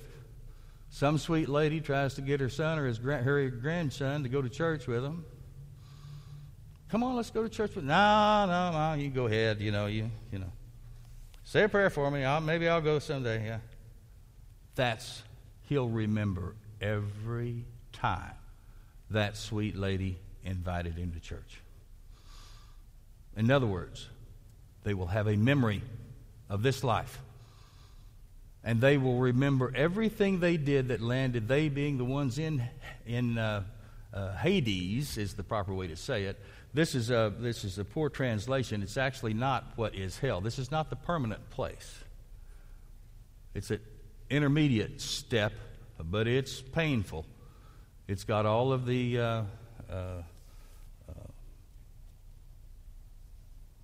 Some 0.91 1.17
sweet 1.17 1.49
lady 1.49 1.81
tries 1.81 2.13
to 2.13 2.21
get 2.21 2.39
her 2.39 2.49
son 2.49 2.77
or 2.77 2.85
his 2.85 2.97
her 2.99 3.49
grandson 3.49 4.23
to 4.23 4.29
go 4.29 4.41
to 4.41 4.49
church 4.49 4.87
with 4.87 5.03
him. 5.03 5.25
Come 6.89 7.03
on, 7.03 7.15
let's 7.15 7.31
go 7.31 7.41
to 7.43 7.49
church 7.49 7.75
with. 7.75 7.83
No, 7.83 8.45
no, 8.45 8.71
no. 8.71 8.93
You 8.93 9.09
go 9.09 9.25
ahead. 9.25 9.59
You 9.59 9.71
know, 9.71 9.87
you 9.87 10.11
you 10.31 10.39
know. 10.39 10.51
Say 11.43 11.63
a 11.63 11.69
prayer 11.69 11.89
for 11.89 12.09
me. 12.11 12.23
I'll, 12.23 12.39
maybe 12.39 12.69
I'll 12.69 12.81
go 12.81 12.99
someday. 12.99 13.45
Yeah. 13.45 13.59
That's 14.75 15.23
he'll 15.63 15.89
remember 15.89 16.55
every 16.79 17.65
time 17.93 18.35
that 19.09 19.37
sweet 19.37 19.75
lady 19.75 20.19
invited 20.43 20.95
him 20.95 21.11
to 21.13 21.19
church. 21.19 21.61
In 23.35 23.49
other 23.49 23.67
words, 23.67 24.07
they 24.83 24.93
will 24.93 25.07
have 25.07 25.27
a 25.27 25.35
memory 25.35 25.81
of 26.47 26.61
this 26.61 26.83
life. 26.83 27.19
And 28.65 28.81
they 28.81 28.97
will 28.97 29.19
remember 29.19 29.71
everything 29.75 30.39
they 30.39 30.57
did 30.57 30.87
that 30.87 30.99
landed, 30.99 31.47
they 31.47 31.69
being 31.69 31.99
the 31.99 32.03
ones 32.03 32.39
in, 32.39 32.63
in 33.05 33.37
uh, 33.37 33.63
uh, 34.11 34.35
Hades, 34.35 35.17
is 35.17 35.35
the 35.35 35.43
proper 35.43 35.71
way 35.71 35.85
to 35.87 35.95
say 35.95 36.23
it. 36.23 36.39
This 36.73 36.95
is, 36.95 37.11
a, 37.11 37.31
this 37.37 37.63
is 37.63 37.77
a 37.77 37.85
poor 37.85 38.09
translation. 38.09 38.81
It's 38.81 38.97
actually 38.97 39.35
not 39.35 39.65
what 39.75 39.93
is 39.93 40.17
hell. 40.17 40.41
This 40.41 40.57
is 40.57 40.71
not 40.71 40.89
the 40.89 40.95
permanent 40.95 41.47
place. 41.51 42.03
It's 43.53 43.69
an 43.69 43.79
intermediate 44.29 44.99
step, 44.99 45.53
but 45.99 46.27
it's 46.27 46.59
painful. 46.59 47.25
It's 48.07 48.23
got 48.23 48.45
all 48.45 48.73
of 48.73 48.85
the 48.85 49.19
uh, 49.19 49.41
uh, 49.89 49.93
uh, 49.93 50.23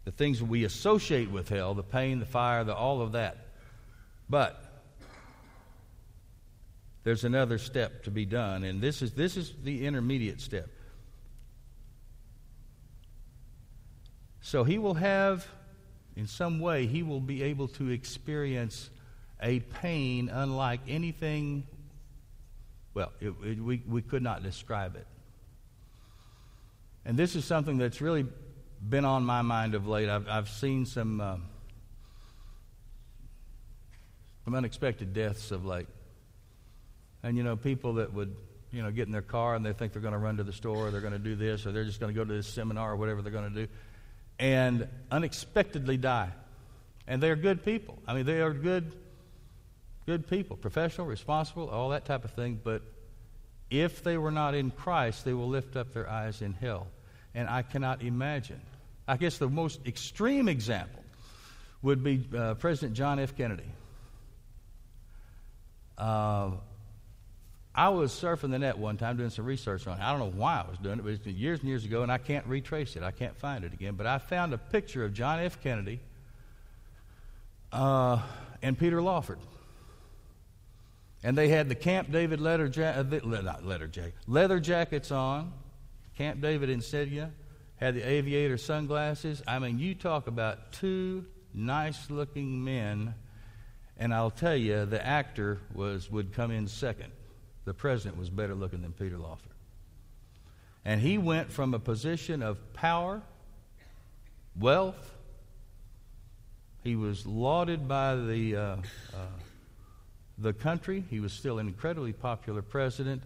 the 0.05 0.11
things 0.11 0.43
we 0.43 0.63
associate 0.65 1.31
with 1.31 1.49
hell, 1.49 1.73
the 1.75 1.83
pain, 1.83 2.19
the 2.19 2.25
fire, 2.25 2.63
the, 2.63 2.75
all 2.75 3.01
of 3.01 3.13
that. 3.13 3.37
But 4.29 4.60
there's 7.03 7.23
another 7.23 7.57
step 7.57 8.03
to 8.03 8.11
be 8.11 8.25
done, 8.25 8.63
and 8.63 8.81
this 8.81 9.01
is 9.01 9.13
this 9.13 9.37
is 9.37 9.53
the 9.63 9.85
intermediate 9.85 10.41
step. 10.41 10.69
So 14.41 14.63
he 14.63 14.77
will 14.77 14.95
have, 14.95 15.47
in 16.15 16.25
some 16.27 16.59
way, 16.59 16.87
he 16.87 17.03
will 17.03 17.19
be 17.19 17.43
able 17.43 17.67
to 17.69 17.89
experience 17.89 18.89
a 19.41 19.59
pain 19.59 20.29
unlike 20.29 20.81
anything 20.87 21.67
well, 22.93 23.11
it, 23.21 23.33
it, 23.43 23.59
we, 23.59 23.81
we 23.87 24.01
could 24.01 24.21
not 24.21 24.43
describe 24.43 24.95
it. 24.95 25.07
And 27.05 27.17
this 27.17 27.35
is 27.35 27.45
something 27.45 27.77
that's 27.77 28.01
really 28.01 28.25
been 28.87 29.05
on 29.05 29.23
my 29.23 29.41
mind 29.41 29.75
of 29.75 29.87
late. 29.87 30.09
I've, 30.09 30.27
I've 30.27 30.49
seen 30.49 30.85
some, 30.85 31.21
uh, 31.21 31.37
some 34.43 34.55
unexpected 34.55 35.13
deaths 35.13 35.51
of 35.51 35.65
late. 35.65 35.87
And, 37.23 37.37
you 37.37 37.43
know, 37.43 37.55
people 37.55 37.95
that 37.95 38.13
would, 38.13 38.35
you 38.71 38.81
know, 38.81 38.91
get 38.91 39.05
in 39.07 39.11
their 39.11 39.21
car 39.21 39.55
and 39.55 39.65
they 39.65 39.73
think 39.73 39.93
they're 39.93 40.01
going 40.01 40.13
to 40.13 40.17
run 40.17 40.37
to 40.37 40.43
the 40.43 40.53
store 40.53 40.87
or 40.87 40.91
they're 40.91 41.01
going 41.01 41.13
to 41.13 41.19
do 41.19 41.35
this 41.35 41.65
or 41.65 41.71
they're 41.71 41.85
just 41.85 41.99
going 41.99 42.13
to 42.13 42.17
go 42.19 42.25
to 42.25 42.33
this 42.33 42.47
seminar 42.47 42.91
or 42.91 42.95
whatever 42.95 43.21
they're 43.21 43.31
going 43.31 43.53
to 43.53 43.65
do 43.65 43.71
and 44.39 44.87
unexpectedly 45.11 45.97
die. 45.97 46.31
And 47.07 47.21
they're 47.21 47.35
good 47.35 47.63
people. 47.63 47.97
I 48.07 48.13
mean, 48.15 48.25
they 48.25 48.41
are 48.41 48.53
good 48.53 48.91
good 50.07 50.27
people, 50.27 50.57
professional, 50.57 51.07
responsible, 51.07 51.69
all 51.69 51.89
that 51.89 52.05
type 52.05 52.25
of 52.25 52.31
thing, 52.31 52.59
but 52.61 52.81
if 53.69 54.03
they 54.03 54.17
were 54.17 54.31
not 54.31 54.55
in 54.55 54.71
Christ, 54.71 55.23
they 55.23 55.33
will 55.33 55.47
lift 55.47 55.77
up 55.77 55.93
their 55.93 56.09
eyes 56.09 56.41
in 56.41 56.53
hell. 56.53 56.87
And 57.33 57.47
I 57.47 57.61
cannot 57.61 58.01
imagine. 58.01 58.59
I 59.07 59.17
guess 59.17 59.37
the 59.37 59.47
most 59.47 59.79
extreme 59.85 60.49
example 60.49 61.03
would 61.81 62.03
be 62.03 62.27
uh, 62.35 62.55
President 62.55 62.95
John 62.95 63.19
F. 63.19 63.37
Kennedy. 63.37 63.71
Uh, 65.97 66.51
I 67.73 67.89
was 67.89 68.11
surfing 68.11 68.51
the 68.51 68.59
net 68.59 68.77
one 68.77 68.97
time 68.97 69.15
doing 69.17 69.29
some 69.29 69.45
research 69.45 69.87
on 69.87 69.97
it. 69.97 70.03
I 70.03 70.11
don't 70.11 70.19
know 70.19 70.37
why 70.37 70.61
I 70.65 70.69
was 70.69 70.77
doing 70.77 70.99
it, 70.99 71.03
but 71.03 71.13
it's 71.13 71.23
been 71.23 71.37
years 71.37 71.61
and 71.61 71.69
years 71.69 71.85
ago, 71.85 72.03
and 72.03 72.11
I 72.11 72.17
can't 72.17 72.45
retrace 72.45 72.97
it. 72.97 73.03
I 73.03 73.11
can't 73.11 73.37
find 73.37 73.63
it 73.63 73.71
again. 73.71 73.95
But 73.95 74.07
I 74.07 74.17
found 74.17 74.53
a 74.53 74.57
picture 74.57 75.05
of 75.05 75.13
John 75.13 75.39
F. 75.39 75.61
Kennedy 75.61 76.01
uh, 77.71 78.21
and 78.61 78.77
Peter 78.77 79.01
Lawford. 79.01 79.39
And 81.23 81.37
they 81.37 81.47
had 81.47 81.69
the 81.69 81.75
Camp 81.75 82.11
David 82.11 82.41
leather, 82.41 82.65
ja- 82.65 82.99
uh, 82.99 83.41
not 83.41 83.63
leather, 83.63 83.87
jacket, 83.87 84.15
leather 84.27 84.59
jackets 84.59 85.11
on, 85.11 85.53
Camp 86.17 86.41
David 86.41 86.69
insignia, 86.69 87.31
had 87.77 87.95
the 87.95 88.01
aviator 88.01 88.57
sunglasses. 88.57 89.41
I 89.47 89.59
mean, 89.59 89.79
you 89.79 89.95
talk 89.95 90.27
about 90.27 90.73
two 90.73 91.25
nice 91.53 92.09
looking 92.09 92.65
men, 92.65 93.13
and 93.97 94.13
I'll 94.13 94.31
tell 94.31 94.55
you, 94.57 94.85
the 94.85 95.05
actor 95.05 95.59
was, 95.73 96.11
would 96.11 96.33
come 96.33 96.51
in 96.51 96.67
second 96.67 97.13
the 97.65 97.73
president 97.73 98.17
was 98.17 98.29
better 98.29 98.55
looking 98.55 98.81
than 98.81 98.93
Peter 98.93 99.17
Lawford. 99.17 99.51
And 100.83 100.99
he 100.99 101.17
went 101.17 101.51
from 101.51 101.73
a 101.73 101.79
position 101.79 102.41
of 102.41 102.73
power, 102.73 103.21
wealth, 104.59 105.11
he 106.83 106.95
was 106.95 107.27
lauded 107.27 107.87
by 107.87 108.15
the, 108.15 108.55
uh, 108.55 108.61
uh, 108.61 108.77
the 110.37 110.53
country. 110.53 111.03
He 111.09 111.19
was 111.19 111.31
still 111.31 111.59
an 111.59 111.67
incredibly 111.67 112.13
popular 112.13 112.63
president. 112.63 113.21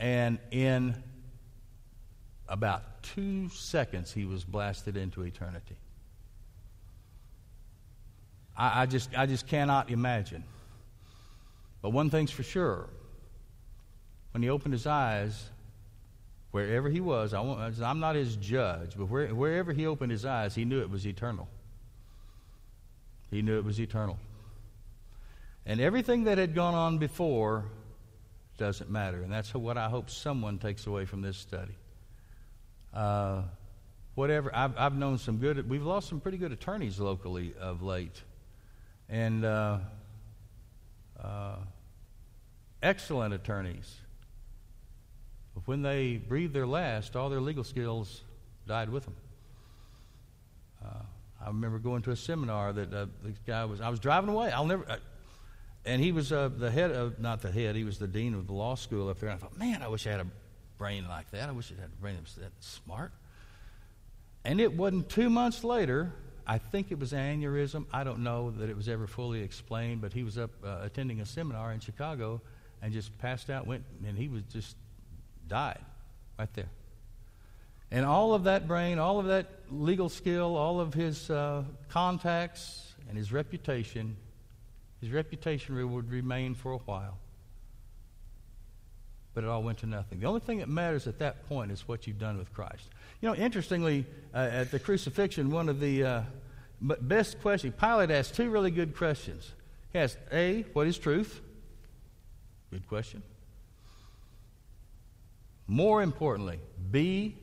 And 0.00 0.38
in 0.50 1.02
about 2.48 3.02
two 3.02 3.48
seconds, 3.50 4.12
he 4.12 4.24
was 4.24 4.44
blasted 4.44 4.96
into 4.96 5.22
eternity. 5.22 5.76
I, 8.56 8.82
I, 8.82 8.86
just, 8.86 9.16
I 9.16 9.26
just 9.26 9.46
cannot 9.46 9.90
imagine. 9.90 10.42
But 11.82 11.90
one 11.90 12.10
thing's 12.10 12.32
for 12.32 12.42
sure 12.42 12.88
when 14.36 14.42
he 14.42 14.50
opened 14.50 14.74
his 14.74 14.86
eyes, 14.86 15.48
wherever 16.50 16.90
he 16.90 17.00
was, 17.00 17.32
I 17.32 17.40
am 17.90 18.00
not 18.00 18.16
his 18.16 18.36
judge, 18.36 18.92
but 18.94 19.06
where, 19.06 19.28
wherever 19.28 19.72
he 19.72 19.86
opened 19.86 20.12
his 20.12 20.26
eyes, 20.26 20.54
he 20.54 20.66
knew 20.66 20.82
it 20.82 20.90
was 20.90 21.06
eternal. 21.06 21.48
He 23.30 23.40
knew 23.40 23.56
it 23.56 23.64
was 23.64 23.80
eternal. 23.80 24.18
And 25.64 25.80
everything 25.80 26.24
that 26.24 26.36
had 26.36 26.54
gone 26.54 26.74
on 26.74 26.98
before 26.98 27.64
doesn't 28.58 28.90
matter. 28.90 29.22
And 29.22 29.32
that's 29.32 29.54
what 29.54 29.78
I 29.78 29.88
hope 29.88 30.10
someone 30.10 30.58
takes 30.58 30.86
away 30.86 31.06
from 31.06 31.22
this 31.22 31.38
study. 31.38 31.78
Uh, 32.92 33.40
whatever, 34.16 34.54
I've, 34.54 34.76
I've 34.76 34.94
known 34.98 35.16
some 35.16 35.38
good, 35.38 35.66
we've 35.66 35.86
lost 35.86 36.10
some 36.10 36.20
pretty 36.20 36.36
good 36.36 36.52
attorneys 36.52 37.00
locally 37.00 37.54
of 37.58 37.82
late. 37.82 38.20
And 39.08 39.46
uh, 39.46 39.78
uh, 41.18 41.56
excellent 42.82 43.32
attorneys. 43.32 44.00
But 45.56 45.66
when 45.66 45.80
they 45.80 46.18
breathed 46.18 46.52
their 46.52 46.66
last, 46.66 47.16
all 47.16 47.30
their 47.30 47.40
legal 47.40 47.64
skills 47.64 48.20
died 48.68 48.90
with 48.90 49.04
them. 49.04 49.16
Uh, 50.84 50.88
I 51.42 51.46
remember 51.46 51.78
going 51.78 52.02
to 52.02 52.10
a 52.10 52.16
seminar 52.16 52.74
that 52.74 52.92
uh, 52.92 53.06
this 53.24 53.38
guy 53.46 53.64
was. 53.64 53.80
I 53.80 53.88
was 53.88 53.98
driving 53.98 54.28
away. 54.28 54.52
I'll 54.52 54.66
never. 54.66 54.84
Uh, 54.86 54.98
and 55.86 56.02
he 56.02 56.12
was 56.12 56.30
uh, 56.30 56.50
the 56.54 56.70
head 56.70 56.90
of 56.90 57.18
not 57.18 57.40
the 57.40 57.50
head. 57.50 57.74
He 57.74 57.84
was 57.84 57.98
the 57.98 58.06
dean 58.06 58.34
of 58.34 58.46
the 58.46 58.52
law 58.52 58.74
school 58.74 59.08
up 59.08 59.18
there. 59.18 59.30
And 59.30 59.38
I 59.38 59.40
thought, 59.40 59.56
man, 59.56 59.82
I 59.82 59.88
wish 59.88 60.06
I 60.06 60.10
had 60.10 60.20
a 60.20 60.26
brain 60.76 61.08
like 61.08 61.30
that. 61.30 61.48
I 61.48 61.52
wish 61.52 61.72
I 61.72 61.80
had 61.80 61.90
a 61.90 62.00
brain 62.02 62.18
that 62.36 62.52
smart. 62.60 63.12
And 64.44 64.60
it 64.60 64.74
wasn't 64.74 65.08
two 65.08 65.30
months 65.30 65.64
later. 65.64 66.12
I 66.46 66.58
think 66.58 66.92
it 66.92 66.98
was 66.98 67.12
aneurysm. 67.12 67.86
I 67.92 68.04
don't 68.04 68.20
know 68.20 68.50
that 68.50 68.68
it 68.68 68.76
was 68.76 68.90
ever 68.90 69.06
fully 69.06 69.40
explained, 69.40 70.02
but 70.02 70.12
he 70.12 70.22
was 70.22 70.36
up 70.36 70.50
uh, 70.62 70.80
attending 70.82 71.20
a 71.20 71.26
seminar 71.26 71.72
in 71.72 71.80
Chicago 71.80 72.42
and 72.82 72.92
just 72.92 73.16
passed 73.18 73.48
out. 73.48 73.66
Went 73.66 73.84
and 74.06 74.18
he 74.18 74.28
was 74.28 74.42
just 74.52 74.76
died 75.48 75.84
right 76.38 76.52
there. 76.54 76.68
And 77.90 78.04
all 78.04 78.34
of 78.34 78.44
that 78.44 78.66
brain, 78.66 78.98
all 78.98 79.18
of 79.18 79.26
that 79.26 79.46
legal 79.70 80.08
skill, 80.08 80.56
all 80.56 80.80
of 80.80 80.92
his 80.92 81.30
uh, 81.30 81.62
contacts, 81.88 82.94
and 83.08 83.16
his 83.16 83.32
reputation, 83.32 84.16
his 85.00 85.10
reputation 85.10 85.92
would 85.92 86.10
remain 86.10 86.54
for 86.54 86.72
a 86.72 86.78
while. 86.78 87.18
But 89.34 89.44
it 89.44 89.50
all 89.50 89.62
went 89.62 89.78
to 89.78 89.86
nothing. 89.86 90.20
The 90.20 90.26
only 90.26 90.40
thing 90.40 90.58
that 90.58 90.68
matters 90.68 91.06
at 91.06 91.18
that 91.20 91.46
point 91.48 91.70
is 91.70 91.86
what 91.86 92.06
you've 92.06 92.18
done 92.18 92.38
with 92.38 92.52
Christ. 92.52 92.88
You 93.20 93.28
know, 93.28 93.34
interestingly, 93.34 94.06
uh, 94.34 94.38
at 94.38 94.70
the 94.70 94.78
crucifixion, 94.78 95.50
one 95.50 95.68
of 95.68 95.78
the 95.78 96.04
uh, 96.04 96.22
best 96.80 97.40
questions, 97.40 97.74
Pilate 97.78 98.10
asked 98.10 98.34
two 98.34 98.50
really 98.50 98.70
good 98.70 98.96
questions. 98.96 99.52
He 99.92 99.98
asked, 99.98 100.18
A, 100.32 100.62
what 100.72 100.86
is 100.86 100.98
truth? 100.98 101.40
Good 102.70 102.88
question. 102.88 103.22
More 105.66 106.02
importantly, 106.02 106.60
B, 106.90 107.36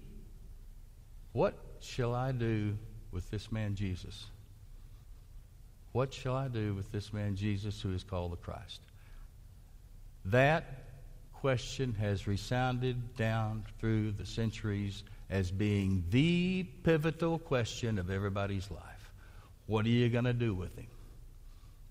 what 1.34 1.56
shall 1.82 2.16
I 2.16 2.32
do 2.32 2.78
with 3.12 3.30
this 3.30 3.52
man 3.52 3.76
Jesus? 3.76 4.26
What 5.92 6.14
shall 6.14 6.36
I 6.36 6.48
do 6.48 6.74
with 6.74 6.92
this 6.92 7.14
man 7.14 7.36
Jesus 7.36 7.82
who 7.82 7.94
is 7.94 8.04
called 8.04 8.32
the 8.32 8.38
Christ? 8.38 8.82
That 10.26 10.84
question 11.34 11.94
has 11.96 12.26
resounded 12.26 13.16
down 13.18 13.66
through 13.80 14.12
the 14.12 14.26
centuries 14.26 15.04
as 15.30 15.52
being 15.52 16.06
the 16.10 16.64
pivotal 16.84 17.38
question 17.38 18.00
of 18.00 18.10
everybody's 18.10 18.72
life. 18.72 19.12
What 19.66 19.86
are 19.86 19.90
you 19.90 20.10
going 20.10 20.24
to 20.24 20.34
do 20.34 20.54
with 20.54 20.76
him? 20.78 20.88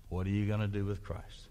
What 0.09 0.25
are 0.27 0.31
you 0.31 0.47
going 0.47 0.61
to 0.61 0.67
do 0.67 0.85
with 0.85 1.03
Christ? 1.03 1.47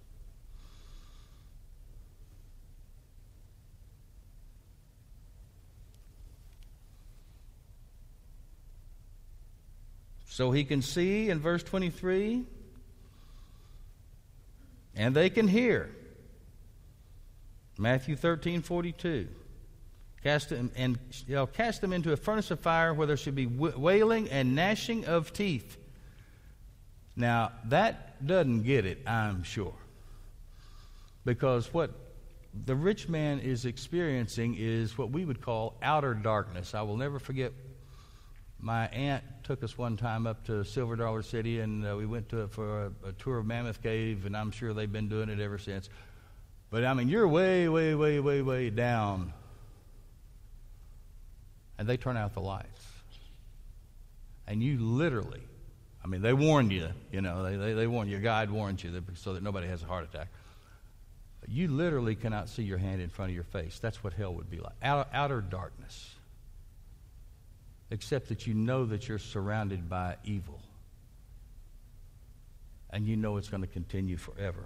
So 10.42 10.50
he 10.50 10.64
can 10.64 10.83
see 10.83 11.31
in 11.31 11.38
verse 11.38 11.62
23, 11.62 12.42
and 14.96 15.14
they 15.14 15.31
can 15.31 15.46
hear. 15.46 15.88
Matthew 17.78 18.16
13, 18.16 18.62
42. 18.62 19.28
Cast 20.24 20.48
them, 20.48 20.72
and 20.74 20.98
know, 21.28 21.46
cast 21.46 21.81
them 21.81 21.92
into 21.92 22.12
a 22.12 22.16
furnace 22.16 22.50
of 22.50 22.59
fire 22.59 22.92
where 22.92 23.07
there 23.07 23.16
should 23.16 23.37
be 23.37 23.46
wailing 23.46 24.31
and 24.31 24.57
gnashing 24.57 25.05
of 25.05 25.33
teeth. 25.33 25.76
Now, 27.14 27.52
that 27.66 28.26
doesn't 28.26 28.64
get 28.64 28.85
it, 28.85 29.07
I'm 29.07 29.44
sure. 29.44 29.76
Because 31.24 31.72
what 31.72 31.92
the 32.52 32.74
rich 32.74 33.09
man 33.09 33.38
is 33.38 33.64
experiencing 33.64 34.57
is 34.59 34.98
what 34.98 35.12
we 35.12 35.24
would 35.24 35.40
call 35.40 35.76
outer 35.81 36.14
darkness. 36.14 36.74
I 36.74 36.83
will 36.83 36.96
never 36.96 37.20
forget 37.20 37.52
my 38.62 38.87
aunt 38.88 39.25
took 39.42 39.64
us 39.64 39.77
one 39.77 39.96
time 39.96 40.25
up 40.25 40.46
to 40.46 40.64
Silver 40.64 40.94
Dollar 40.94 41.22
City, 41.22 41.61
and 41.61 41.85
uh, 41.85 41.96
we 41.96 42.07
went 42.07 42.29
to 42.29 42.42
it 42.44 42.53
for 42.53 42.85
a, 43.05 43.09
a, 43.09 43.12
tour 43.12 43.38
of 43.38 43.46
Mammoth 43.46 43.83
Cave, 43.83 44.25
and 44.25 44.37
I'm 44.37 44.53
sure 44.53 44.72
they've 44.72 44.90
been 44.90 45.09
doing 45.09 45.29
it 45.29 45.40
ever 45.40 45.59
since. 45.59 45.90
But 46.70 46.85
I 46.85 46.94
mean, 46.94 47.09
you're 47.09 47.27
way, 47.27 47.68
way, 47.68 47.96
way, 47.96 48.20
way, 48.20 48.40
way 48.40 48.70
down, 48.70 49.33
and 51.77 51.88
they 51.88 51.96
turn 51.96 52.16
out 52.16 52.35
the 52.35 52.40
lights, 52.40 52.87
and 54.46 54.62
you 54.62 54.79
literally, 54.79 55.42
I 56.05 56.07
mean, 56.07 56.22
they 56.22 56.33
warned 56.33 56.70
you, 56.70 56.88
you 57.11 57.20
know, 57.20 57.42
they 57.42 57.57
they, 57.57 57.72
they 57.75 57.88
warned 57.88 58.11
your 58.11 58.20
guide 58.20 58.48
warns 58.48 58.85
you 58.85 58.92
that, 58.92 59.03
so 59.18 59.35
that 59.35 59.42
nobody 59.42 59.66
has 59.66 59.83
a 59.83 59.87
heart 59.87 60.05
attack. 60.05 60.29
But 61.40 61.51
you 61.51 61.66
literally 61.66 62.14
cannot 62.14 62.48
see 62.48 62.62
your 62.62 62.79
hand 62.79 63.03
in 63.03 63.09
front 63.09 63.31
of 63.31 63.35
your 63.35 63.42
face. 63.42 63.81
That's 63.81 64.05
what 64.05 64.12
hell 64.12 64.33
would 64.35 64.48
be 64.48 64.61
like. 64.61 64.75
Outer, 64.81 65.09
outer 65.12 65.40
darkness 65.40 66.14
except 67.92 68.31
that 68.31 68.46
you 68.46 68.55
know 68.55 68.87
that 68.87 69.07
you're 69.07 69.18
surrounded 69.18 69.87
by 69.87 70.16
evil. 70.24 70.59
And 72.88 73.07
you 73.07 73.16
know 73.16 73.37
it's 73.37 73.50
going 73.50 73.61
to 73.61 73.66
continue 73.66 74.16
forever. 74.16 74.64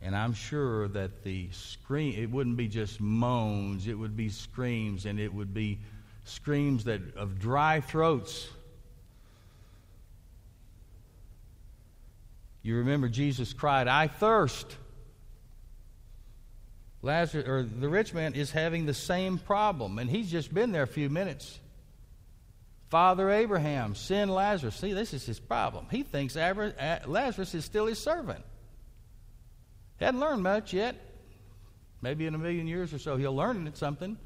And 0.00 0.16
I'm 0.16 0.32
sure 0.32 0.88
that 0.88 1.22
the 1.22 1.50
scream, 1.52 2.18
it 2.18 2.30
wouldn't 2.30 2.56
be 2.56 2.68
just 2.68 3.00
moans, 3.00 3.86
it 3.86 3.94
would 3.94 4.16
be 4.16 4.30
screams, 4.30 5.04
and 5.04 5.20
it 5.20 5.32
would 5.32 5.52
be 5.52 5.78
screams 6.24 6.84
that 6.84 7.16
of 7.16 7.38
dry 7.38 7.82
throats. 7.82 8.48
You 12.62 12.76
remember 12.76 13.08
Jesus 13.10 13.52
cried, 13.52 13.88
I 13.88 14.08
thirst. 14.08 14.74
Lazarus 17.02 17.48
or 17.48 17.62
the 17.64 17.88
rich 17.88 18.14
man 18.14 18.34
is 18.34 18.52
having 18.52 18.86
the 18.86 18.94
same 18.94 19.38
problem, 19.38 19.98
and 19.98 20.08
he's 20.08 20.30
just 20.30 20.54
been 20.54 20.70
there 20.72 20.84
a 20.84 20.86
few 20.86 21.10
minutes. 21.10 21.58
Father 22.90 23.30
Abraham, 23.30 23.94
send 23.94 24.32
Lazarus. 24.32 24.76
See, 24.76 24.92
this 24.92 25.12
is 25.12 25.24
his 25.24 25.40
problem. 25.40 25.86
He 25.90 26.02
thinks 26.02 26.36
Lazarus 26.36 27.54
is 27.54 27.64
still 27.64 27.86
his 27.86 27.98
servant. 27.98 28.44
Hadn't 29.98 30.20
learned 30.20 30.42
much 30.42 30.72
yet. 30.72 30.96
Maybe 32.02 32.26
in 32.26 32.34
a 32.34 32.38
million 32.38 32.66
years 32.66 32.92
or 32.92 32.98
so 32.98 33.16
he'll 33.16 33.34
learn 33.34 33.72
something. 33.74 34.18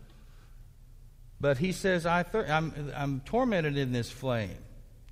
But 1.40 1.58
he 1.58 1.72
says, 1.72 2.06
I 2.06 2.24
I'm, 2.34 2.92
I'm 2.96 3.20
tormented 3.20 3.76
in 3.76 3.92
this 3.92 4.10
flame. 4.10 4.56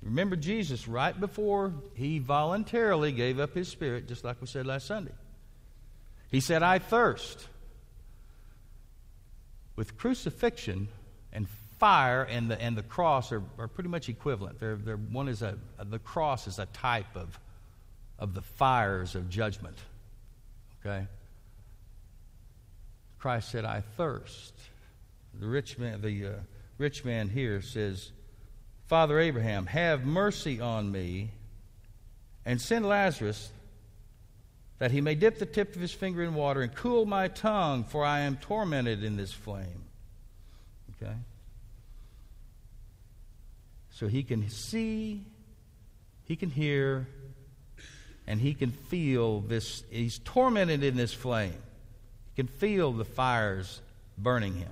Remember 0.01 0.35
Jesus, 0.35 0.87
right 0.87 1.17
before 1.17 1.73
he 1.93 2.19
voluntarily 2.19 3.11
gave 3.11 3.39
up 3.39 3.53
his 3.53 3.69
spirit, 3.69 4.07
just 4.07 4.23
like 4.23 4.41
we 4.41 4.47
said 4.47 4.67
last 4.67 4.85
Sunday. 4.85 5.13
He 6.29 6.41
said, 6.41 6.61
I 6.61 6.79
thirst. 6.79 7.47
With 9.75 9.97
crucifixion 9.97 10.87
and 11.33 11.47
fire 11.79 12.23
and 12.23 12.49
the, 12.49 12.61
and 12.61 12.77
the 12.77 12.83
cross 12.83 13.31
are, 13.31 13.43
are 13.57 13.67
pretty 13.67 13.89
much 13.89 14.09
equivalent. 14.09 14.59
They're, 14.59 14.75
they're, 14.75 14.97
one 14.97 15.27
is 15.27 15.41
a, 15.41 15.57
the 15.83 15.99
cross 15.99 16.47
is 16.47 16.59
a 16.59 16.65
type 16.67 17.15
of, 17.15 17.37
of 18.17 18.33
the 18.33 18.41
fires 18.41 19.15
of 19.15 19.29
judgment. 19.29 19.77
Okay? 20.79 21.07
Christ 23.19 23.49
said, 23.49 23.65
I 23.65 23.81
thirst. 23.81 24.53
The 25.39 25.47
rich 25.47 25.77
man, 25.77 26.01
the 26.01 26.27
uh, 26.27 26.31
rich 26.77 27.03
man 27.03 27.27
here 27.27 27.61
says, 27.61 28.11
Father 28.85 29.19
Abraham, 29.19 29.65
have 29.65 30.05
mercy 30.05 30.61
on 30.61 30.91
me 30.91 31.31
and 32.45 32.61
send 32.61 32.85
Lazarus 32.85 33.49
that 34.79 34.91
he 34.91 35.01
may 35.01 35.15
dip 35.15 35.39
the 35.39 35.45
tip 35.45 35.75
of 35.75 35.81
his 35.81 35.91
finger 35.91 36.23
in 36.23 36.35
water 36.35 36.61
and 36.61 36.73
cool 36.75 37.05
my 37.05 37.27
tongue, 37.27 37.83
for 37.83 38.03
I 38.03 38.21
am 38.21 38.37
tormented 38.37 39.03
in 39.03 39.15
this 39.15 39.31
flame. 39.31 39.83
Okay? 41.01 41.13
So 43.91 44.07
he 44.07 44.23
can 44.23 44.49
see, 44.49 45.23
he 46.25 46.35
can 46.35 46.49
hear, 46.49 47.07
and 48.27 48.41
he 48.41 48.53
can 48.53 48.71
feel 48.71 49.39
this. 49.41 49.83
He's 49.89 50.19
tormented 50.19 50.83
in 50.83 50.97
this 50.97 51.13
flame. 51.13 51.55
He 52.33 52.43
can 52.43 52.47
feel 52.47 52.91
the 52.91 53.05
fires 53.05 53.81
burning 54.17 54.55
him. 54.55 54.71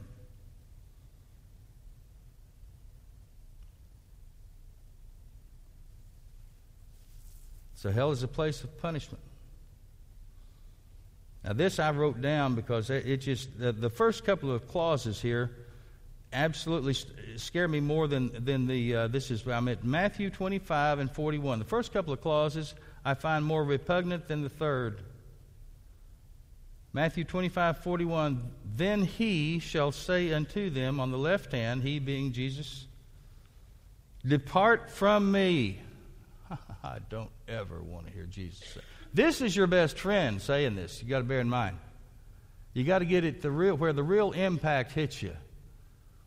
So 7.76 7.92
hell 7.92 8.12
is 8.12 8.24
a 8.24 8.30
place 8.30 8.64
of 8.64 8.78
punishment. 8.82 9.22
Now, 11.44 11.54
this 11.54 11.80
I 11.80 11.92
wrote 11.92 12.22
down 12.22 12.56
because 12.56 12.90
it 12.90 13.18
just, 13.18 13.58
the, 13.60 13.72
the 13.72 13.90
first 13.90 14.24
couple 14.24 14.52
of 14.52 14.68
clauses 14.68 15.22
here 15.22 15.52
absolutely 16.32 16.96
scare 17.38 17.68
me 17.68 17.80
more 17.80 18.08
than, 18.08 18.32
than 18.46 18.66
the, 18.66 18.96
uh, 18.96 19.08
this 19.08 19.30
is, 19.30 19.46
I'm 19.48 19.68
at 19.68 19.84
Matthew 19.84 20.30
25 20.30 21.00
and 21.00 21.12
41. 21.12 21.60
The 21.60 21.66
first 21.66 21.94
couple 21.94 22.14
of 22.14 22.22
clauses 22.22 22.74
I 23.06 23.14
find 23.14 23.44
more 23.44 23.64
repugnant 23.64 24.28
than 24.28 24.42
the 24.42 24.50
third. 24.50 25.02
Matthew 26.94 27.24
25, 27.24 27.80
41. 27.80 28.52
Then 28.76 29.04
he 29.04 29.60
shall 29.60 29.92
say 29.92 30.32
unto 30.32 30.70
them 30.70 31.00
on 31.00 31.12
the 31.12 31.18
left 31.18 31.52
hand, 31.52 31.84
he 31.84 32.00
being 32.00 32.32
Jesus, 32.32 32.88
Depart 34.26 34.90
from 34.90 35.32
me. 35.32 35.82
I 36.84 37.00
don't 37.10 37.32
ever 37.48 37.82
want 37.82 38.08
to 38.08 38.14
hear 38.14 38.26
Jesus 38.26 38.66
say. 38.74 38.82
This 39.14 39.42
is 39.42 39.56
your 39.56 39.68
best 39.68 39.98
friend 40.00 40.42
saying 40.42 40.76
this. 40.76 41.02
You 41.04 41.10
got 41.10 41.20
to 41.20 41.24
bear 41.24 41.40
in 41.40 41.50
mind. 41.50 41.78
You 42.74 42.84
got 42.84 43.00
to 43.00 43.06
get 43.06 43.24
it 43.24 43.42
the 43.42 43.52
real 43.52 43.76
where 43.76 43.94
the 43.94 44.04
real 44.04 44.32
impact 44.32 44.94
hits 44.94 45.22
you. 45.22 45.36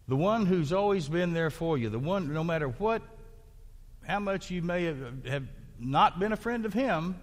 The 0.08 0.16
one 0.16 0.46
who's 0.46 0.72
always 0.72 1.08
been 1.08 1.32
there 1.32 1.50
for 1.50 1.76
you. 1.76 1.88
The 1.88 1.98
one, 1.98 2.32
no 2.32 2.44
matter 2.44 2.68
what, 2.68 3.02
how 4.06 4.20
much 4.20 4.52
you 4.52 4.62
may 4.62 4.84
have, 4.84 5.26
have 5.26 5.44
not 5.80 6.20
been 6.20 6.32
a 6.32 6.36
friend 6.36 6.64
of 6.64 6.72
him, 6.72 7.16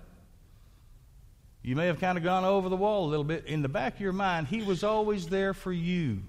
you 1.62 1.78
may 1.78 1.88
have 1.88 2.02
kind 2.02 2.18
of 2.18 2.26
gone 2.26 2.44
over 2.44 2.68
the 2.68 2.76
wall 2.76 3.06
a 3.06 3.10
little 3.10 3.24
bit. 3.24 3.46
In 3.46 3.62
the 3.62 3.70
back 3.70 3.96
of 3.96 4.02
your 4.02 4.12
mind, 4.12 4.48
he 4.48 4.62
was 4.62 4.84
always 4.84 5.28
there 5.28 5.54
for 5.54 5.72
you. 5.72 6.22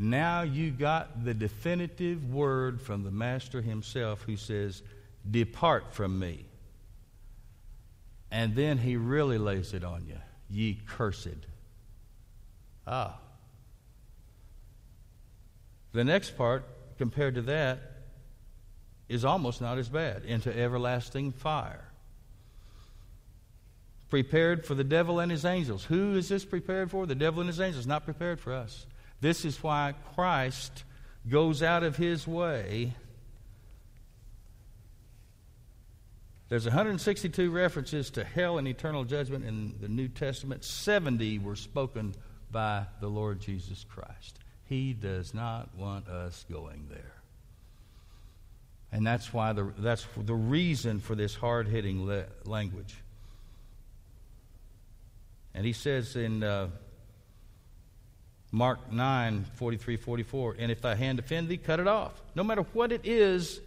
Now 0.00 0.42
you 0.42 0.72
got 0.72 1.24
the 1.24 1.32
definitive 1.32 2.34
word 2.34 2.80
from 2.80 3.04
the 3.04 3.12
Master 3.12 3.62
himself 3.62 4.22
who 4.22 4.36
says, 4.36 4.82
Depart 5.30 5.94
from 5.94 6.18
me. 6.18 6.44
And 8.34 8.56
then 8.56 8.78
he 8.78 8.96
really 8.96 9.38
lays 9.38 9.74
it 9.74 9.84
on 9.84 10.06
you. 10.08 10.16
Ye 10.50 10.80
cursed. 10.88 11.46
Ah. 12.84 13.16
The 15.92 16.02
next 16.02 16.36
part, 16.36 16.64
compared 16.98 17.36
to 17.36 17.42
that, 17.42 17.78
is 19.08 19.24
almost 19.24 19.60
not 19.60 19.78
as 19.78 19.88
bad 19.88 20.24
into 20.24 20.52
everlasting 20.52 21.30
fire. 21.30 21.84
Prepared 24.10 24.66
for 24.66 24.74
the 24.74 24.82
devil 24.82 25.20
and 25.20 25.30
his 25.30 25.44
angels. 25.44 25.84
Who 25.84 26.16
is 26.16 26.28
this 26.28 26.44
prepared 26.44 26.90
for? 26.90 27.06
The 27.06 27.14
devil 27.14 27.40
and 27.40 27.48
his 27.48 27.60
angels. 27.60 27.86
Not 27.86 28.04
prepared 28.04 28.40
for 28.40 28.52
us. 28.52 28.84
This 29.20 29.44
is 29.44 29.62
why 29.62 29.94
Christ 30.16 30.82
goes 31.28 31.62
out 31.62 31.84
of 31.84 31.96
his 31.96 32.26
way. 32.26 32.94
There's 36.48 36.66
162 36.66 37.50
references 37.50 38.10
to 38.10 38.24
hell 38.24 38.58
and 38.58 38.68
eternal 38.68 39.04
judgment 39.04 39.44
in 39.44 39.74
the 39.80 39.88
New 39.88 40.08
Testament. 40.08 40.64
70 40.64 41.38
were 41.38 41.56
spoken 41.56 42.14
by 42.50 42.86
the 43.00 43.08
Lord 43.08 43.40
Jesus 43.40 43.84
Christ. 43.88 44.38
He 44.66 44.92
does 44.92 45.34
not 45.34 45.74
want 45.76 46.08
us 46.08 46.44
going 46.50 46.86
there. 46.90 47.14
And 48.92 49.06
that's 49.06 49.32
why 49.32 49.52
the, 49.52 49.72
that's 49.78 50.06
the 50.16 50.34
reason 50.34 51.00
for 51.00 51.14
this 51.14 51.34
hard 51.34 51.66
hitting 51.66 52.06
le- 52.06 52.26
language. 52.44 52.94
And 55.54 55.66
he 55.66 55.72
says 55.72 56.14
in 56.14 56.42
uh, 56.44 56.68
Mark 58.52 58.92
9, 58.92 59.44
43, 59.54 59.96
44. 59.96 60.56
And 60.58 60.70
if 60.70 60.80
thy 60.80 60.94
hand 60.94 61.18
offend 61.18 61.48
thee, 61.48 61.56
cut 61.56 61.80
it 61.80 61.88
off. 61.88 62.12
No 62.36 62.44
matter 62.44 62.62
what 62.72 62.92
it 62.92 63.00
is 63.04 63.60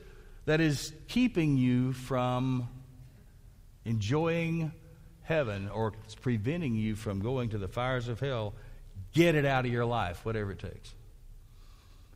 that 0.47 0.62
is 0.62 0.93
keeping 1.10 1.57
you 1.57 1.91
from 1.91 2.69
enjoying 3.83 4.71
heaven 5.23 5.67
or 5.67 5.91
preventing 6.21 6.73
you 6.73 6.95
from 6.95 7.19
going 7.19 7.49
to 7.49 7.57
the 7.57 7.67
fires 7.67 8.07
of 8.07 8.21
hell, 8.21 8.53
get 9.13 9.36
it 9.36 9.45
out 9.45 9.65
of 9.65 9.71
your 9.71 9.86
life, 9.86 10.25
whatever 10.25 10.51
it 10.51 10.60
takes. 10.60 10.95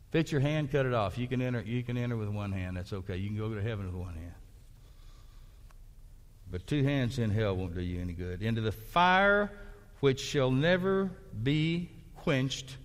If 0.08 0.14
it's 0.14 0.32
your 0.32 0.40
hand, 0.40 0.72
cut 0.72 0.86
it 0.86 0.94
off. 0.94 1.18
You 1.18 1.28
can 1.28 1.42
enter, 1.42 1.60
you 1.60 1.82
can 1.82 1.98
enter 1.98 2.16
with 2.16 2.30
one 2.30 2.52
hand. 2.52 2.78
That's 2.78 2.94
okay. 2.94 3.18
You 3.18 3.28
can 3.28 3.36
go 3.36 3.54
to 3.54 3.60
heaven 3.60 3.84
with 3.84 3.94
one 3.94 4.14
hand. 4.14 4.32
But 6.50 6.66
two 6.66 6.82
hands 6.82 7.18
in 7.18 7.30
hell 7.30 7.54
won't 7.54 7.74
do 7.74 7.82
you 7.82 8.00
any 8.00 8.14
good. 8.14 8.40
Into 8.40 8.62
the 8.62 8.72
fire 8.72 9.50
which 10.00 10.20
shall 10.20 10.50
never 10.50 11.10
be 11.42 11.90
quenched, 12.16 12.78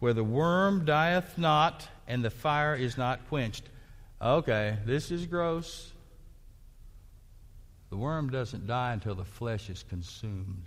where 0.00 0.12
the 0.12 0.24
worm 0.24 0.84
dieth 0.84 1.38
not 1.38 1.88
and 2.08 2.24
the 2.24 2.30
fire 2.30 2.74
is 2.74 2.98
not 2.98 3.28
quenched. 3.28 3.62
Okay, 4.20 4.78
this 4.86 5.10
is 5.10 5.26
gross. 5.26 5.92
The 7.90 7.96
worm 7.96 8.30
doesn't 8.30 8.66
die 8.66 8.92
until 8.92 9.14
the 9.14 9.24
flesh 9.24 9.68
is 9.68 9.84
consumed. 9.88 10.64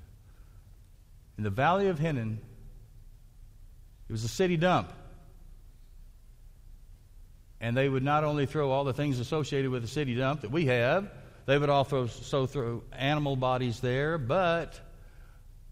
In 1.38 1.44
the 1.44 1.50
valley 1.50 1.88
of 1.88 2.00
Hinnom, 2.00 2.40
it 4.08 4.12
was 4.12 4.24
a 4.24 4.30
city 4.30 4.58
dump. 4.58 4.94
And 7.62 7.76
they 7.76 7.90
would 7.90 8.04
not 8.04 8.24
only 8.24 8.46
throw 8.46 8.72
all 8.72 8.84
the 8.84 8.94
things 8.94 9.20
associated 9.20 9.72
with 9.72 9.82
the 9.82 9.88
city 9.88 10.16
dump 10.16 10.42
that 10.42 10.52
we 10.52 10.68
have, 10.68 11.12
they 11.46 11.58
would 11.58 11.70
also 11.70 12.08
throw 12.46 12.84
animal 12.92 13.36
bodies 13.36 13.80
there, 13.80 14.18
but 14.18 14.80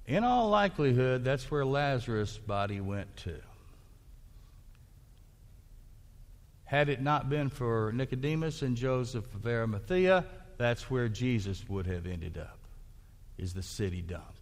in 0.06 0.24
all 0.24 0.50
likelihood, 0.50 1.24
that's 1.24 1.50
where 1.52 1.66
Lazarus' 1.66 2.38
body 2.38 2.82
went 2.82 3.16
to. 3.18 3.36
Had 6.68 6.90
it 6.90 7.02
not 7.02 7.30
been 7.30 7.50
for 7.50 7.94
Nicodemus 7.94 8.62
and 8.62 8.76
Joseph 8.76 9.34
of 9.34 9.48
Arimathea, 9.48 10.26
that's 10.58 10.92
where 10.92 11.08
Jesus 11.08 11.64
would 11.70 11.88
have 11.88 12.06
ended 12.06 12.38
up, 12.38 12.60
is 13.38 13.54
the 13.54 13.64
city 13.64 14.02
dump. 14.02 14.36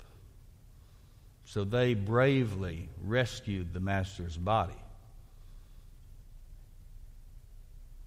So 1.46 1.64
they 1.64 1.94
bravely 1.94 2.90
rescued 3.04 3.74
the 3.74 3.80
master's 3.80 4.36
body. 4.36 4.74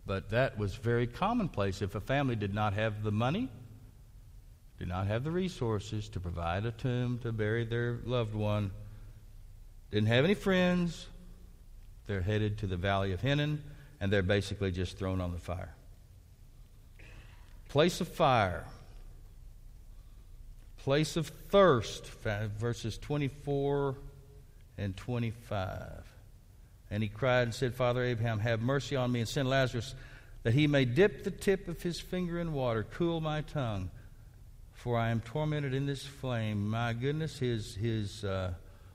But 0.05 0.31
that 0.31 0.59
was 0.59 0.75
very 0.75 1.07
commonplace. 1.07 1.81
If 1.81 1.95
a 1.95 2.01
family 2.01 2.35
did 2.35 2.53
not 2.53 2.73
have 2.73 3.05
the 3.05 3.13
money, 3.13 3.49
did 4.81 4.89
not 4.89 5.07
have 5.07 5.23
the 5.23 5.31
resources 5.31 6.09
to 6.09 6.19
provide 6.21 6.67
a 6.67 6.73
tomb 6.73 7.21
to 7.23 7.31
bury 7.31 7.65
their 7.65 8.01
loved 8.05 8.35
one, 8.35 8.73
didn't 9.93 10.09
have 10.09 10.25
any 10.25 10.35
friends, 10.35 11.07
they're 12.09 12.21
headed 12.21 12.59
to 12.59 12.67
the 12.67 12.77
Valley 12.77 13.13
of 13.13 13.21
Hinnom, 13.21 13.63
and 14.01 14.13
they're 14.13 14.23
basically 14.23 14.71
just 14.71 14.99
thrown 14.99 15.21
on 15.21 15.33
the 15.33 15.39
fire. 15.39 15.75
Place 17.69 18.01
of 18.01 18.09
fire. 18.09 18.65
Place 20.79 21.17
of 21.17 21.29
thirst, 21.51 22.07
verses 22.59 22.97
24 22.99 23.97
and 24.79 24.97
25. 24.97 26.05
And 26.91 27.03
he 27.03 27.09
cried 27.09 27.43
and 27.43 27.55
said, 27.55 27.75
Father 27.75 28.03
Abraham, 28.03 28.39
have 28.39 28.61
mercy 28.63 28.97
on 28.97 29.13
me 29.13 29.21
and 29.21 29.29
send 29.29 29.49
Lazarus 29.49 29.95
that 30.45 30.55
he 30.55 30.67
may 30.67 30.85
dip 30.85 31.25
the 31.25 31.31
tip 31.31 31.69
of 31.69 31.83
his 31.83 32.01
finger 32.01 32.39
in 32.39 32.53
water, 32.53 32.87
cool 32.93 33.21
my 33.21 33.43
tongue, 33.43 33.91
for 34.73 34.97
I 34.97 35.11
am 35.11 35.21
tormented 35.21 35.75
in 35.75 35.85
this 35.85 36.07
flame. 36.07 36.71
My 36.71 36.95
goodness, 36.95 37.39
his, 37.39 37.75
his 37.75 38.25
uh, 38.25 38.55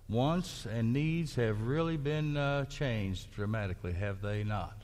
wants 0.09 0.65
and 0.65 0.93
needs 0.93 1.35
have 1.35 1.61
really 1.61 1.97
been 1.97 2.37
uh, 2.37 2.65
changed 2.65 3.31
dramatically, 3.33 3.93
have 3.93 4.21
they 4.21 4.43
not? 4.43 4.82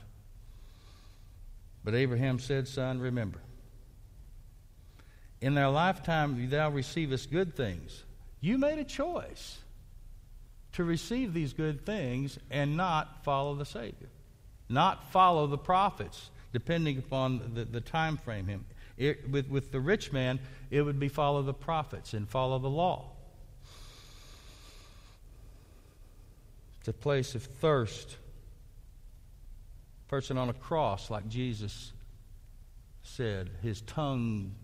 But 1.84 1.94
Abraham 1.94 2.38
said, 2.38 2.68
Son, 2.68 3.00
remember, 3.00 3.40
in 5.40 5.54
their 5.54 5.68
lifetime 5.68 6.48
thou 6.50 6.70
receivest 6.70 7.30
good 7.30 7.56
things. 7.56 8.04
You 8.40 8.58
made 8.58 8.78
a 8.78 8.84
choice 8.84 9.58
to 10.72 10.84
receive 10.84 11.34
these 11.34 11.52
good 11.52 11.84
things 11.84 12.38
and 12.50 12.76
not 12.76 13.24
follow 13.24 13.54
the 13.54 13.64
Savior, 13.64 14.08
not 14.68 15.10
follow 15.10 15.46
the 15.46 15.58
prophets, 15.58 16.30
depending 16.52 16.98
upon 16.98 17.52
the, 17.54 17.64
the 17.64 17.80
time 17.80 18.16
frame. 18.16 18.46
Him. 18.46 18.64
It, 18.96 19.30
with, 19.30 19.48
with 19.48 19.72
the 19.72 19.80
rich 19.80 20.12
man, 20.12 20.40
it 20.70 20.82
would 20.82 21.00
be 21.00 21.08
follow 21.08 21.42
the 21.42 21.54
prophets 21.54 22.12
and 22.12 22.28
follow 22.28 22.58
the 22.58 22.68
law. 22.68 23.10
It's 26.80 26.88
a 26.88 26.92
place 26.92 27.34
of 27.34 27.42
thirst. 27.42 28.16
Person 30.10 30.36
on 30.38 30.48
a 30.48 30.52
cross, 30.52 31.08
like 31.08 31.28
Jesus 31.28 31.92
said, 33.04 33.48
his 33.62 33.80
tongue 33.82 34.56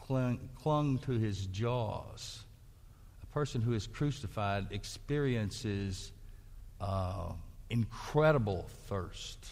clung, 0.00 0.38
clung 0.54 0.98
to 0.98 1.10
his 1.10 1.46
jaws 1.46 2.44
A 3.24 3.26
person 3.34 3.60
who 3.60 3.72
is 3.72 3.88
crucified 3.88 4.68
experiences 4.70 6.12
uh, 6.80 7.32
incredible 7.68 8.68
thirst. 8.86 9.44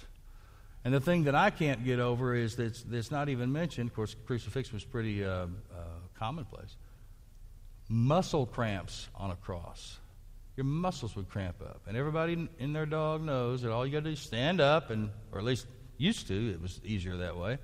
And 0.84 0.94
the 0.94 1.00
thing 1.00 1.24
that 1.24 1.34
I 1.34 1.50
can't 1.50 1.84
get 1.84 1.98
over 1.98 2.32
is 2.32 2.54
that 2.54 2.80
that's 2.88 3.10
not 3.10 3.28
even 3.28 3.52
mentioned. 3.52 3.90
Of 3.90 3.96
course, 3.96 4.14
crucifixion 4.26 4.74
was 4.74 4.84
pretty 4.84 5.24
uh, 5.24 5.30
uh, 5.30 5.46
commonplace. 6.16 6.76
Muscle 7.88 8.46
cramps 8.46 9.08
on 9.16 9.32
a 9.32 9.36
cross. 9.36 9.98
Your 10.56 10.64
muscles 10.64 11.16
would 11.16 11.28
cramp 11.28 11.62
up. 11.62 11.82
And 11.86 11.96
everybody 11.96 12.48
in 12.58 12.72
their 12.72 12.86
dog 12.86 13.22
knows 13.22 13.62
that 13.62 13.72
all 13.72 13.86
you 13.86 13.92
got 13.92 14.00
to 14.00 14.04
do 14.04 14.10
is 14.10 14.20
stand 14.20 14.60
up, 14.60 14.90
and 14.90 15.10
or 15.32 15.38
at 15.38 15.44
least 15.44 15.66
used 15.96 16.28
to. 16.28 16.50
It 16.50 16.60
was 16.60 16.80
easier 16.84 17.16
that 17.18 17.36
way. 17.36 17.58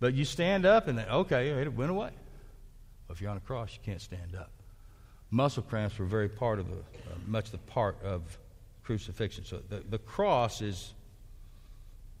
But 0.00 0.14
you 0.14 0.24
stand 0.24 0.66
up, 0.66 0.88
and 0.88 0.98
then, 0.98 1.08
okay, 1.08 1.48
it 1.48 1.72
went 1.72 1.90
away. 1.90 2.10
Well, 3.08 3.14
if 3.14 3.20
you're 3.20 3.30
on 3.30 3.36
a 3.36 3.40
cross, 3.40 3.72
you 3.72 3.80
can't 3.84 4.02
stand 4.02 4.34
up 4.34 4.50
muscle 5.30 5.62
cramps 5.62 5.98
were 5.98 6.06
very 6.06 6.28
part 6.28 6.58
of 6.58 6.68
the, 6.68 6.76
uh, 6.76 7.14
much 7.26 7.50
the 7.50 7.58
part 7.58 7.96
of 8.02 8.38
crucifixion. 8.82 9.44
So 9.44 9.60
the, 9.68 9.82
the 9.88 9.98
cross 9.98 10.62
is, 10.62 10.94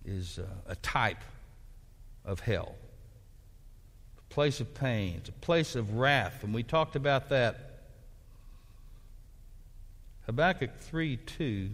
is 0.04 0.38
uh, 0.38 0.44
a 0.66 0.76
type 0.76 1.22
of 2.24 2.40
hell, 2.40 2.74
a 4.18 4.34
place 4.34 4.60
of 4.60 4.74
pain, 4.74 5.14
it's 5.18 5.28
a 5.28 5.32
place 5.32 5.76
of 5.76 5.94
wrath, 5.94 6.42
and 6.42 6.52
we 6.52 6.62
talked 6.62 6.96
about 6.96 7.28
that. 7.30 7.75
Habakkuk 10.26 10.78
3 10.78 11.16
2, 11.16 11.70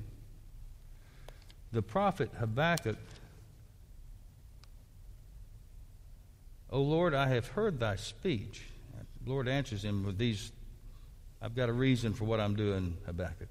the 1.73 1.83
prophet 1.83 2.31
Habakkuk, 2.39 2.99
O 6.71 6.81
Lord, 6.81 7.15
I 7.15 7.29
have 7.29 7.49
heard 7.49 7.81
thy 7.81 7.97
speech. 7.97 8.63
The 9.25 9.31
Lord 9.31 9.49
answers 9.49 9.85
him 9.85 10.05
with 10.05 10.19
these 10.19 10.53
I've 11.43 11.57
got 11.57 11.69
a 11.69 11.73
reason 11.73 12.15
for 12.15 12.25
what 12.25 12.39
I'm 12.39 12.55
doing, 12.55 12.97
Habakkuk. 13.05 13.49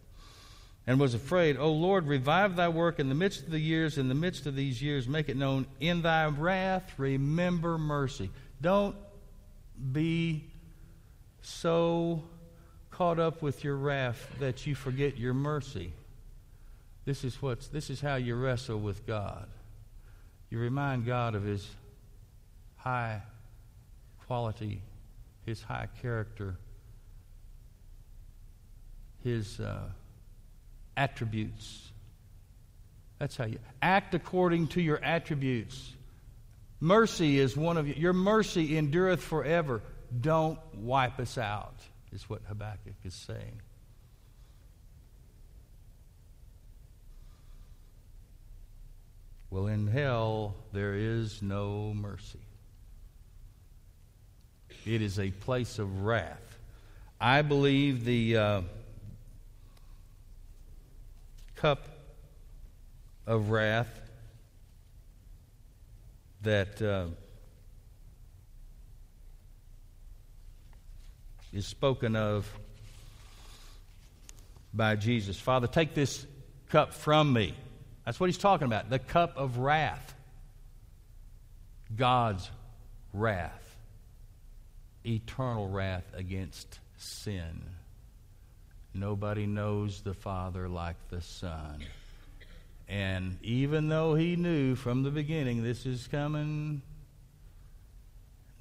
And 0.87 0.99
was 0.99 1.13
afraid, 1.13 1.57
O 1.57 1.71
Lord, 1.71 2.07
revive 2.07 2.55
thy 2.55 2.69
work 2.69 2.99
in 2.99 3.09
the 3.09 3.15
midst 3.15 3.43
of 3.43 3.51
the 3.51 3.59
years, 3.59 3.97
in 3.97 4.07
the 4.07 4.15
midst 4.15 4.47
of 4.47 4.55
these 4.55 4.81
years, 4.81 5.07
make 5.07 5.27
it 5.27 5.35
known. 5.35 5.67
In 5.79 6.01
thy 6.01 6.25
wrath, 6.27 6.93
remember 6.97 7.77
mercy. 7.77 8.31
Don't 8.61 8.95
be 9.91 10.45
so 11.41 12.23
caught 13.01 13.17
up 13.17 13.41
with 13.41 13.63
your 13.63 13.75
wrath 13.75 14.29
that 14.39 14.67
you 14.67 14.75
forget 14.75 15.17
your 15.17 15.33
mercy. 15.33 15.91
This 17.03 17.23
is 17.23 17.41
what's 17.41 17.67
this 17.69 17.89
is 17.89 17.99
how 17.99 18.13
you 18.13 18.35
wrestle 18.35 18.79
with 18.79 19.07
God. 19.07 19.47
You 20.51 20.59
remind 20.59 21.07
God 21.07 21.33
of 21.33 21.41
his 21.41 21.67
high 22.75 23.23
quality, 24.27 24.83
his 25.47 25.63
high 25.63 25.87
character 26.03 26.57
his 29.23 29.59
uh, 29.59 29.79
attributes. 30.95 31.91
That's 33.17 33.35
how 33.35 33.45
you 33.45 33.57
act 33.81 34.13
according 34.13 34.67
to 34.67 34.81
your 34.81 35.03
attributes. 35.03 35.91
Mercy 36.79 37.39
is 37.39 37.57
one 37.57 37.77
of 37.77 37.87
you. 37.87 37.95
Your 37.97 38.13
mercy 38.13 38.77
endureth 38.77 39.23
forever. 39.23 39.81
Don't 40.19 40.59
wipe 40.75 41.19
us 41.19 41.39
out, 41.39 41.73
is 42.11 42.29
what 42.29 42.41
Habakkuk 42.47 42.95
is 43.03 43.13
saying. 43.13 43.61
Well, 49.49 49.67
in 49.67 49.87
hell, 49.87 50.55
there 50.71 50.95
is 50.95 51.41
no 51.41 51.93
mercy. 51.93 52.39
It 54.85 55.01
is 55.01 55.19
a 55.19 55.31
place 55.31 55.77
of 55.77 56.03
wrath. 56.03 56.57
I 57.19 57.41
believe 57.41 58.05
the. 58.05 58.37
Uh, 58.37 58.61
cup 61.61 61.85
of 63.27 63.51
wrath 63.51 64.01
that 66.41 66.81
uh, 66.81 67.05
is 71.53 71.65
spoken 71.65 72.15
of 72.15 72.51
by 74.73 74.95
Jesus. 74.95 75.39
Father, 75.39 75.67
take 75.67 75.93
this 75.93 76.25
cup 76.69 76.93
from 76.93 77.33
me. 77.33 77.53
That's 78.05 78.19
what 78.19 78.27
he's 78.27 78.37
talking 78.37 78.65
about 78.65 78.89
the 78.89 78.99
cup 78.99 79.37
of 79.37 79.57
wrath. 79.57 80.15
God's 81.95 82.49
wrath, 83.13 83.75
eternal 85.05 85.67
wrath 85.67 86.05
against 86.13 86.79
sin. 86.97 87.61
Nobody 88.93 89.45
knows 89.45 90.01
the 90.01 90.13
Father 90.13 90.67
like 90.69 90.95
the 91.09 91.21
Son. 91.21 91.83
And 92.87 93.37
even 93.41 93.87
though 93.87 94.15
he 94.15 94.35
knew 94.35 94.75
from 94.75 95.03
the 95.03 95.11
beginning 95.11 95.63
this 95.63 95.85
is 95.85 96.07
coming, 96.07 96.81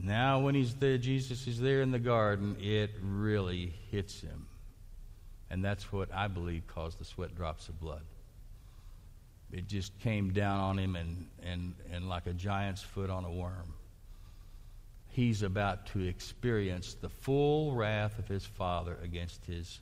now 0.05 0.41
when 0.41 0.55
he's 0.55 0.75
there, 0.75 0.99
Jesus 0.99 1.47
is 1.47 1.61
there 1.61 1.83
in 1.83 1.91
the 1.91 1.99
garden, 1.99 2.57
it 2.61 2.91
really 3.03 3.75
hits 3.91 4.21
him. 4.21 4.47
And 5.51 5.65
that's 5.65 5.93
what 5.93 6.13
I 6.15 6.29
believe 6.29 6.67
caused 6.67 6.99
the 6.99 7.05
sweat 7.05 7.35
drops 7.35 7.69
of 7.69 7.81
blood. 7.81 8.03
It 9.51 9.67
just 9.67 9.99
came 9.99 10.33
down 10.33 10.61
on 10.61 10.79
him 10.79 10.95
and, 10.95 11.27
and, 11.43 11.75
and 11.93 12.09
like 12.09 12.27
a 12.27 12.33
giant's 12.33 12.83
foot 12.83 13.11
on 13.11 13.25
a 13.25 13.31
worm. 13.31 13.75
He's 15.09 15.43
about 15.43 15.87
to 15.87 16.07
experience 16.07 16.95
the 16.95 17.09
full 17.09 17.75
wrath 17.75 18.19
of 18.21 18.29
his 18.29 18.47
Father 18.47 18.97
against 19.03 19.45
his 19.45 19.81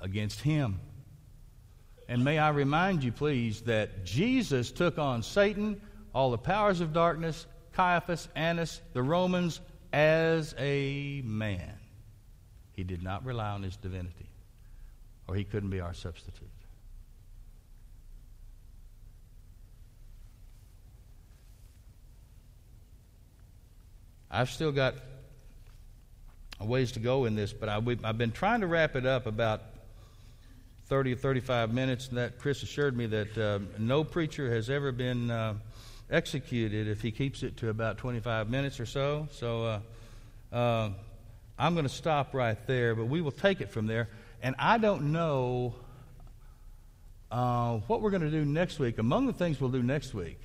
against 0.00 0.40
him. 0.40 0.80
And 2.08 2.24
may 2.24 2.38
I 2.38 2.50
remind 2.50 3.02
you, 3.02 3.12
please, 3.12 3.62
that 3.62 4.04
Jesus 4.04 4.70
took 4.70 4.98
on 4.98 5.22
Satan, 5.22 5.80
all 6.14 6.30
the 6.30 6.38
powers 6.38 6.80
of 6.80 6.92
darkness, 6.92 7.46
Caiaphas, 7.74 8.28
Annas, 8.34 8.80
the 8.92 9.02
Romans, 9.02 9.60
as 9.92 10.54
a 10.58 11.22
man. 11.24 11.74
He 12.72 12.84
did 12.84 13.02
not 13.02 13.24
rely 13.24 13.50
on 13.50 13.62
his 13.62 13.76
divinity, 13.76 14.28
or 15.28 15.34
he 15.34 15.44
couldn't 15.44 15.70
be 15.70 15.80
our 15.80 15.94
substitute. 15.94 16.48
I've 24.30 24.50
still 24.50 24.72
got 24.72 24.94
a 26.58 26.64
ways 26.64 26.92
to 26.92 27.00
go 27.00 27.24
in 27.24 27.36
this, 27.36 27.52
but 27.52 27.68
I, 27.68 27.74
have 27.74 28.18
been 28.18 28.32
trying 28.32 28.62
to 28.62 28.66
wrap 28.66 28.96
it 28.96 29.06
up 29.06 29.26
about 29.26 29.62
30 30.86 31.12
or 31.12 31.16
35 31.16 31.72
minutes, 31.72 32.08
and 32.08 32.18
that 32.18 32.38
Chris 32.38 32.62
assured 32.64 32.96
me 32.96 33.06
that 33.06 33.38
uh, 33.38 33.60
no 33.78 34.02
preacher 34.02 34.52
has 34.52 34.70
ever 34.70 34.90
been 34.90 35.30
uh, 35.30 35.54
executed 36.10 36.88
if 36.88 37.00
he 37.00 37.10
keeps 37.10 37.42
it 37.42 37.56
to 37.58 37.68
about 37.68 37.98
25 37.98 38.50
minutes 38.50 38.80
or 38.80 38.86
so. 38.86 39.28
So 39.32 39.64
uh, 39.64 39.80
uh 40.54 40.90
I'm 41.56 41.74
going 41.74 41.86
to 41.86 41.92
stop 41.92 42.34
right 42.34 42.58
there, 42.66 42.94
but 42.94 43.06
we 43.06 43.20
will 43.20 43.30
take 43.30 43.60
it 43.60 43.70
from 43.70 43.86
there. 43.86 44.08
And 44.42 44.56
I 44.58 44.78
don't 44.78 45.12
know 45.12 45.76
uh, 47.30 47.78
what 47.86 48.00
we're 48.00 48.10
going 48.10 48.22
to 48.22 48.30
do 48.30 48.44
next 48.44 48.80
week. 48.80 48.98
Among 48.98 49.26
the 49.26 49.32
things 49.32 49.60
we'll 49.60 49.70
do 49.70 49.82
next 49.82 50.14
week, 50.14 50.40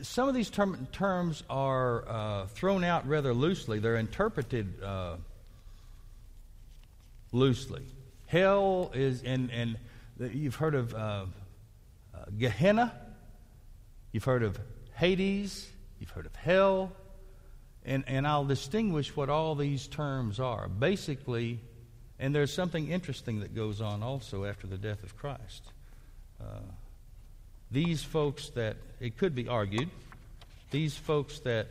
some 0.00 0.28
of 0.28 0.34
these 0.34 0.50
term- 0.50 0.88
terms 0.90 1.44
are 1.48 2.08
uh, 2.08 2.46
thrown 2.48 2.82
out 2.82 3.06
rather 3.06 3.32
loosely. 3.32 3.78
They're 3.78 3.96
interpreted 3.96 4.74
loosely. 7.32 7.82
Hell 8.26 8.90
is, 8.94 9.22
and, 9.22 9.50
and 9.50 9.76
you've 10.18 10.54
heard 10.54 10.74
of 10.74 10.94
uh, 10.94 10.96
uh, 10.96 11.26
Gehenna, 12.38 12.92
you've 14.12 14.24
heard 14.24 14.42
of 14.42 14.58
Hades, 14.94 15.68
you've 15.98 16.10
heard 16.10 16.26
of 16.26 16.34
hell, 16.36 16.92
and, 17.84 18.04
and 18.06 18.26
I'll 18.26 18.44
distinguish 18.44 19.16
what 19.16 19.28
all 19.28 19.54
these 19.54 19.86
terms 19.88 20.38
are. 20.38 20.68
Basically, 20.68 21.58
and 22.18 22.34
there's 22.34 22.52
something 22.52 22.88
interesting 22.90 23.40
that 23.40 23.54
goes 23.54 23.80
on 23.80 24.02
also 24.02 24.44
after 24.44 24.66
the 24.66 24.78
death 24.78 25.02
of 25.02 25.16
Christ. 25.16 25.62
Uh, 26.40 26.60
these 27.70 28.02
folks 28.02 28.50
that, 28.50 28.76
it 29.00 29.16
could 29.16 29.34
be 29.34 29.48
argued, 29.48 29.90
these 30.70 30.96
folks 30.96 31.40
that 31.40 31.68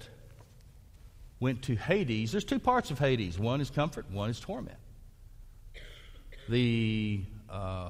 went 1.39 1.61
to 1.63 1.75
Hades, 1.75 2.31
there's 2.31 2.43
two 2.43 2.59
parts 2.59 2.91
of 2.91 2.99
Hades 2.99 3.39
one 3.39 3.61
is 3.61 3.69
comfort, 3.69 4.09
one 4.11 4.29
is 4.29 4.39
torment. 4.39 4.77
The 6.49 7.21
uh, 7.49 7.89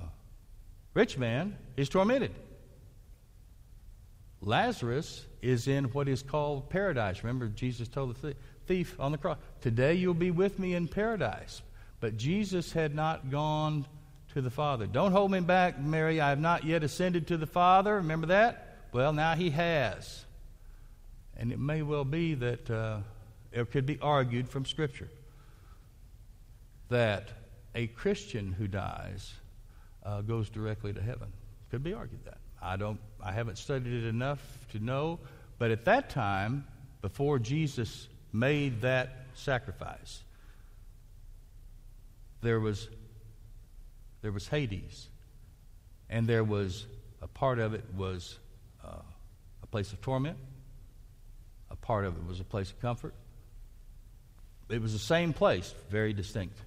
rich 0.93 1.17
man 1.17 1.57
is 1.77 1.89
tormented. 1.89 2.31
Lazarus 4.41 5.25
is 5.41 5.67
in 5.67 5.85
what 5.85 6.07
is 6.07 6.23
called 6.23 6.69
paradise. 6.69 7.23
Remember, 7.23 7.47
Jesus 7.47 7.87
told 7.87 8.15
the 8.15 8.35
thief 8.65 8.95
on 8.99 9.11
the 9.11 9.17
cross, 9.17 9.37
Today 9.61 9.93
you'll 9.93 10.13
be 10.13 10.31
with 10.31 10.59
me 10.59 10.73
in 10.73 10.87
paradise. 10.87 11.61
But 11.99 12.17
Jesus 12.17 12.71
had 12.71 12.95
not 12.95 13.29
gone 13.29 13.85
to 14.33 14.41
the 14.41 14.49
Father. 14.49 14.87
Don't 14.87 15.11
hold 15.11 15.31
me 15.31 15.39
back, 15.39 15.79
Mary. 15.79 16.19
I 16.19 16.29
have 16.29 16.39
not 16.39 16.63
yet 16.63 16.83
ascended 16.83 17.27
to 17.27 17.37
the 17.37 17.45
Father. 17.45 17.95
Remember 17.95 18.27
that? 18.27 18.77
Well, 18.91 19.13
now 19.13 19.35
he 19.35 19.51
has. 19.51 20.25
And 21.37 21.51
it 21.51 21.59
may 21.59 21.83
well 21.83 22.03
be 22.03 22.33
that 22.35 22.69
uh, 22.69 22.99
it 23.51 23.69
could 23.71 23.85
be 23.85 23.99
argued 24.01 24.49
from 24.49 24.65
Scripture 24.65 25.09
that 26.89 27.29
a 27.75 27.87
Christian 27.87 28.51
who 28.51 28.67
dies 28.67 29.33
uh, 30.03 30.21
goes 30.21 30.49
directly 30.49 30.91
to 30.93 31.01
heaven. 31.01 31.31
Could 31.69 31.83
be 31.83 31.93
argued 31.93 32.25
that. 32.25 32.40
I 32.61 32.75
don't. 32.75 32.99
I 33.23 33.31
haven't 33.31 33.57
studied 33.57 34.03
it 34.03 34.07
enough 34.07 34.39
to 34.71 34.79
know. 34.79 35.19
But 35.57 35.71
at 35.71 35.85
that 35.85 36.09
time, 36.09 36.65
before 37.01 37.39
Jesus 37.39 38.07
made 38.31 38.81
that 38.81 39.25
sacrifice, 39.33 40.21
there 42.41 42.59
was 42.59 42.87
there 44.21 44.31
was 44.31 44.47
Hades, 44.47 45.07
and 46.09 46.27
there 46.27 46.43
was 46.43 46.85
a 47.21 47.27
part 47.27 47.59
of 47.59 47.73
it 47.73 47.83
was 47.95 48.37
uh, 48.85 49.01
a 49.63 49.67
place 49.67 49.91
of 49.93 50.01
torment. 50.01 50.37
A 51.69 51.75
part 51.75 52.05
of 52.05 52.15
it 52.17 52.27
was 52.27 52.39
a 52.39 52.43
place 52.43 52.69
of 52.69 52.79
comfort. 52.81 53.13
It 54.69 54.81
was 54.81 54.93
the 54.93 54.99
same 54.99 55.33
place, 55.33 55.73
very 55.89 56.13
distinct. 56.13 56.57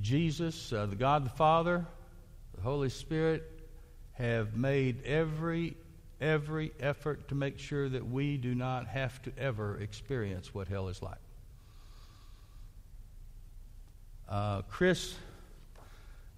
Jesus, 0.00 0.72
uh, 0.72 0.86
the 0.86 0.96
God 0.96 1.24
the 1.24 1.30
Father, 1.30 1.86
the 2.58 2.64
Holy 2.64 2.88
Spirit 2.88 3.48
have 4.14 4.56
made 4.56 5.04
every 5.04 5.76
every 6.20 6.72
effort 6.80 7.28
to 7.28 7.36
make 7.36 7.56
sure 7.56 7.88
that 7.88 8.04
we 8.04 8.36
do 8.36 8.52
not 8.52 8.88
have 8.88 9.22
to 9.22 9.30
ever 9.38 9.78
experience 9.78 10.52
what 10.52 10.66
hell 10.66 10.88
is 10.88 11.00
like. 11.00 11.20
Uh, 14.28 14.62
Chris 14.62 15.14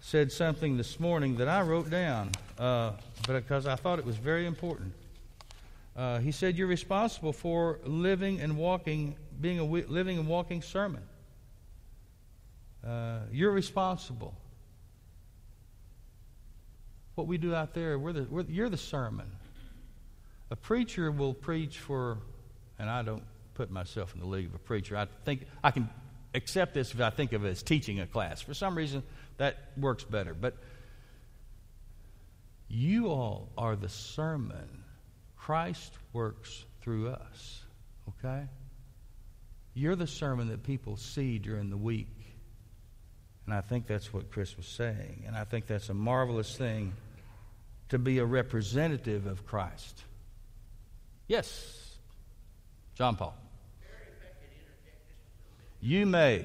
said 0.00 0.30
something 0.30 0.76
this 0.76 1.00
morning 1.00 1.37
that 1.37 1.48
I 1.48 1.62
wrote 1.62 1.88
down, 1.88 2.33
uh, 2.59 2.92
because 3.26 3.66
I 3.66 3.76
thought 3.76 3.98
it 3.98 4.04
was 4.04 4.16
very 4.16 4.44
important. 4.44 4.92
Uh, 5.96 6.18
he 6.18 6.33
said, 6.33 6.59
"You're 6.59 6.66
responsible 6.66 7.33
for 7.33 7.78
living 7.85 8.42
and 8.42 8.59
walking, 8.59 9.16
being 9.40 9.59
a 9.59 9.64
living 9.64 10.18
and 10.18 10.28
walking 10.28 10.61
sermon. 10.61 11.02
Uh, 12.87 13.20
you're 13.33 13.52
responsible. 13.52 14.35
What 17.14 17.26
we 17.26 17.38
do 17.38 17.54
out 17.54 17.74
there, 17.74 17.98
we're 17.98 18.12
the, 18.12 18.22
we're, 18.22 18.42
you're 18.42 18.68
the 18.68 18.76
sermon. 18.76 19.30
A 20.50 20.56
preacher 20.56 21.10
will 21.10 21.34
preach 21.34 21.78
for, 21.78 22.18
and 22.78 22.88
I 22.88 23.02
don't 23.02 23.24
put 23.54 23.70
myself 23.70 24.14
in 24.14 24.20
the 24.20 24.26
league 24.26 24.46
of 24.46 24.54
a 24.54 24.58
preacher. 24.58 24.96
I 24.96 25.06
think 25.24 25.46
I 25.62 25.70
can 25.70 25.88
accept 26.34 26.74
this 26.74 26.92
if 26.92 27.00
I 27.00 27.10
think 27.10 27.32
of 27.32 27.44
it 27.44 27.48
as 27.48 27.62
teaching 27.62 28.00
a 28.00 28.06
class. 28.06 28.40
For 28.40 28.54
some 28.54 28.74
reason, 28.74 29.02
that 29.36 29.56
works 29.76 30.04
better. 30.04 30.34
But 30.34 30.56
you 32.68 33.08
all 33.08 33.50
are 33.58 33.76
the 33.76 33.88
sermon. 33.88 34.84
Christ 35.36 35.92
works 36.12 36.64
through 36.80 37.10
us. 37.10 37.64
Okay? 38.08 38.46
You're 39.74 39.96
the 39.96 40.06
sermon 40.06 40.48
that 40.48 40.62
people 40.62 40.96
see 40.96 41.38
during 41.38 41.70
the 41.70 41.76
week. 41.76 42.08
And 43.46 43.55
I 43.55 43.61
think 43.61 43.87
that's 43.87 44.12
what 44.12 44.31
Chris 44.31 44.57
was 44.57 44.66
saying. 44.66 45.24
And 45.26 45.37
I 45.37 45.44
think 45.44 45.66
that's 45.66 45.88
a 45.88 45.94
marvelous 45.94 46.57
thing 46.57 46.92
to 47.88 47.98
be 47.98 48.18
a 48.18 48.24
representative 48.24 49.26
of 49.26 49.46
Christ. 49.46 50.05
Yes, 51.26 51.96
John 52.94 53.16
Paul. 53.16 53.37
You 55.81 56.07
may. 56.07 56.44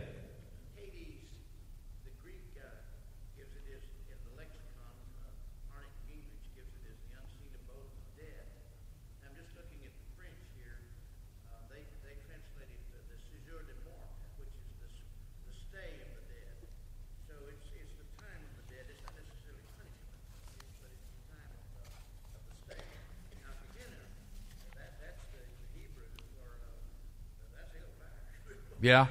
Yeah. 28.86 29.08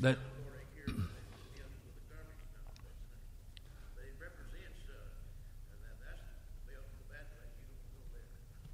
That. 0.00 0.18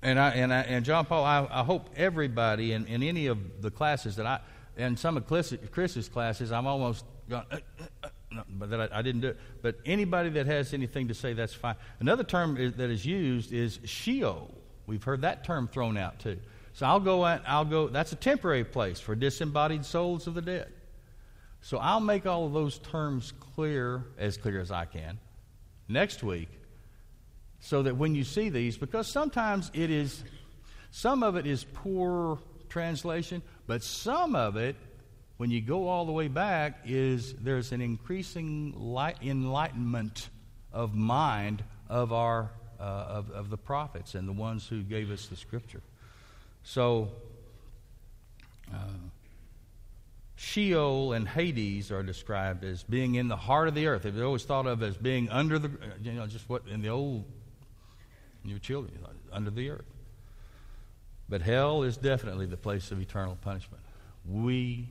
And 0.02 0.18
I 0.18 0.30
and 0.30 0.52
I, 0.52 0.60
and 0.62 0.84
John 0.84 1.04
Paul, 1.04 1.22
I, 1.22 1.46
I 1.48 1.62
hope 1.62 1.90
everybody 1.94 2.72
in, 2.72 2.86
in 2.86 3.04
any 3.04 3.28
of 3.28 3.62
the 3.62 3.70
classes 3.70 4.16
that 4.16 4.26
I 4.26 4.40
and 4.76 4.98
some 4.98 5.16
of 5.16 5.28
Chris's 5.28 6.08
classes, 6.08 6.50
I'm 6.50 6.66
almost 6.66 7.04
going, 7.30 7.44
uh, 7.48 7.58
uh, 8.02 8.08
uh, 8.36 8.42
but 8.48 8.70
that 8.70 8.80
I, 8.80 8.98
I, 8.98 9.02
didn't 9.02 9.20
do 9.20 9.28
it. 9.28 9.38
But 9.62 9.76
anybody 9.86 10.30
that 10.30 10.46
has 10.46 10.74
anything 10.74 11.06
to 11.06 11.14
say, 11.14 11.34
that's 11.34 11.54
fine. 11.54 11.76
Another 12.00 12.24
term 12.24 12.56
is, 12.56 12.72
that 12.74 12.90
is 12.90 13.06
used 13.06 13.52
is 13.52 13.78
Sheol. 13.84 14.52
We've 14.88 15.04
heard 15.04 15.20
that 15.20 15.44
term 15.44 15.68
thrown 15.68 15.96
out 15.96 16.18
too. 16.18 16.40
So 16.76 16.84
I'll 16.84 17.00
go 17.00 17.22
I'll 17.22 17.64
go, 17.64 17.88
that's 17.88 18.12
a 18.12 18.16
temporary 18.16 18.62
place 18.62 19.00
for 19.00 19.14
disembodied 19.14 19.86
souls 19.86 20.26
of 20.26 20.34
the 20.34 20.42
dead. 20.42 20.70
So 21.62 21.78
I'll 21.78 22.00
make 22.00 22.26
all 22.26 22.44
of 22.44 22.52
those 22.52 22.76
terms 22.80 23.32
clear, 23.40 24.04
as 24.18 24.36
clear 24.36 24.60
as 24.60 24.70
I 24.70 24.84
can, 24.84 25.18
next 25.88 26.22
week, 26.22 26.50
so 27.60 27.82
that 27.84 27.96
when 27.96 28.14
you 28.14 28.24
see 28.24 28.50
these, 28.50 28.76
because 28.76 29.08
sometimes 29.08 29.70
it 29.72 29.90
is, 29.90 30.22
some 30.90 31.22
of 31.22 31.36
it 31.36 31.46
is 31.46 31.64
poor 31.64 32.40
translation, 32.68 33.40
but 33.66 33.82
some 33.82 34.36
of 34.36 34.56
it, 34.56 34.76
when 35.38 35.50
you 35.50 35.62
go 35.62 35.88
all 35.88 36.04
the 36.04 36.12
way 36.12 36.28
back, 36.28 36.80
is 36.84 37.32
there's 37.40 37.72
an 37.72 37.80
increasing 37.80 38.74
light, 38.76 39.16
enlightenment 39.22 40.28
of 40.74 40.94
mind 40.94 41.64
of 41.88 42.12
our 42.12 42.50
uh, 42.78 42.82
of, 42.82 43.30
of 43.30 43.48
the 43.48 43.56
prophets 43.56 44.14
and 44.14 44.28
the 44.28 44.32
ones 44.32 44.68
who 44.68 44.82
gave 44.82 45.10
us 45.10 45.28
the 45.28 45.36
scripture. 45.36 45.80
So, 46.66 47.10
uh, 48.74 48.78
Sheol 50.34 51.12
and 51.12 51.26
Hades 51.26 51.92
are 51.92 52.02
described 52.02 52.64
as 52.64 52.82
being 52.82 53.14
in 53.14 53.28
the 53.28 53.36
heart 53.36 53.68
of 53.68 53.76
the 53.76 53.86
earth. 53.86 54.02
They've 54.02 54.20
always 54.20 54.42
thought 54.42 54.66
of 54.66 54.82
as 54.82 54.96
being 54.96 55.30
under 55.30 55.60
the, 55.60 55.70
you 56.02 56.14
know, 56.14 56.26
just 56.26 56.48
what 56.48 56.62
in 56.68 56.82
the 56.82 56.88
old, 56.88 57.24
your 58.44 58.58
children, 58.58 58.98
under 59.32 59.50
the 59.50 59.70
earth. 59.70 59.84
But 61.28 61.40
hell 61.40 61.84
is 61.84 61.96
definitely 61.96 62.46
the 62.46 62.56
place 62.56 62.90
of 62.90 63.00
eternal 63.00 63.38
punishment. 63.42 63.84
We, 64.28 64.88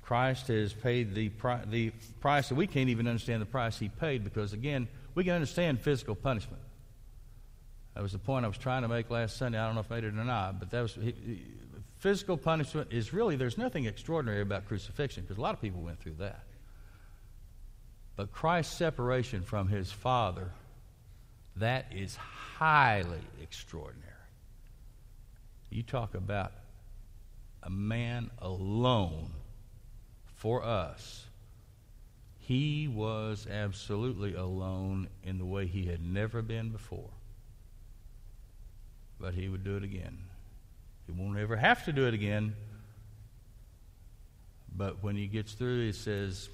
Christ 0.00 0.48
has 0.48 0.72
paid 0.72 1.14
the, 1.14 1.28
pri- 1.28 1.64
the 1.66 1.90
price 2.20 2.48
that 2.48 2.54
we 2.54 2.66
can't 2.66 2.88
even 2.88 3.06
understand 3.06 3.42
the 3.42 3.46
price 3.46 3.78
he 3.78 3.90
paid 3.90 4.24
because, 4.24 4.54
again, 4.54 4.88
we 5.14 5.24
can 5.24 5.34
understand 5.34 5.82
physical 5.82 6.14
punishment. 6.14 6.62
That 7.98 8.02
was 8.02 8.12
the 8.12 8.18
point 8.18 8.44
I 8.44 8.48
was 8.48 8.56
trying 8.56 8.82
to 8.82 8.88
make 8.88 9.10
last 9.10 9.38
Sunday. 9.38 9.58
I 9.58 9.66
don't 9.66 9.74
know 9.74 9.80
if 9.80 9.90
I 9.90 9.96
made 9.96 10.04
it 10.04 10.14
or 10.14 10.24
not, 10.24 10.60
but 10.60 10.70
that 10.70 10.82
was 10.82 10.94
he, 10.94 11.12
he, 11.26 11.42
physical 11.96 12.36
punishment 12.36 12.92
is 12.92 13.12
really 13.12 13.34
there's 13.34 13.58
nothing 13.58 13.86
extraordinary 13.86 14.40
about 14.40 14.68
crucifixion 14.68 15.24
because 15.24 15.36
a 15.36 15.40
lot 15.40 15.52
of 15.52 15.60
people 15.60 15.80
went 15.80 15.98
through 15.98 16.14
that. 16.20 16.44
But 18.14 18.30
Christ's 18.30 18.76
separation 18.76 19.42
from 19.42 19.66
his 19.66 19.90
Father, 19.90 20.52
that 21.56 21.86
is 21.90 22.14
highly 22.14 23.18
extraordinary. 23.42 24.12
You 25.68 25.82
talk 25.82 26.14
about 26.14 26.52
a 27.64 27.70
man 27.70 28.30
alone 28.38 29.32
for 30.36 30.64
us, 30.64 31.26
he 32.38 32.86
was 32.86 33.48
absolutely 33.50 34.34
alone 34.34 35.08
in 35.24 35.38
the 35.38 35.44
way 35.44 35.66
he 35.66 35.86
had 35.86 36.00
never 36.00 36.42
been 36.42 36.68
before. 36.68 37.10
But 39.20 39.34
he 39.34 39.48
would 39.48 39.64
do 39.64 39.76
it 39.76 39.84
again. 39.84 40.18
He 41.06 41.12
won't 41.12 41.38
ever 41.38 41.56
have 41.56 41.84
to 41.86 41.92
do 41.92 42.06
it 42.06 42.14
again. 42.14 42.54
But 44.76 45.02
when 45.02 45.16
he 45.16 45.26
gets 45.26 45.54
through, 45.54 45.86
he 45.86 45.92
says, 45.92 46.48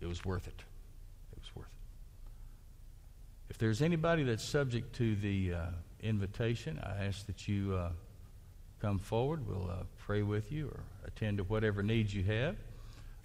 it 0.00 0.06
was 0.06 0.24
worth 0.24 0.46
it. 0.46 0.62
It 1.32 1.38
was 1.38 1.54
worth 1.54 1.66
it. 1.66 1.72
If 3.50 3.58
there's 3.58 3.82
anybody 3.82 4.22
that's 4.22 4.44
subject 4.44 4.96
to 4.96 5.14
the 5.16 5.54
uh, 5.54 5.66
invitation, 6.00 6.80
I 6.82 7.04
ask 7.04 7.26
that 7.26 7.46
you 7.46 7.74
uh, 7.74 7.90
come 8.80 8.98
forward. 8.98 9.46
We'll 9.46 9.70
uh, 9.70 9.84
pray 9.98 10.22
with 10.22 10.50
you 10.50 10.68
or 10.68 10.80
attend 11.06 11.38
to 11.38 11.44
whatever 11.44 11.82
needs 11.82 12.14
you 12.14 12.24
have. 12.24 12.56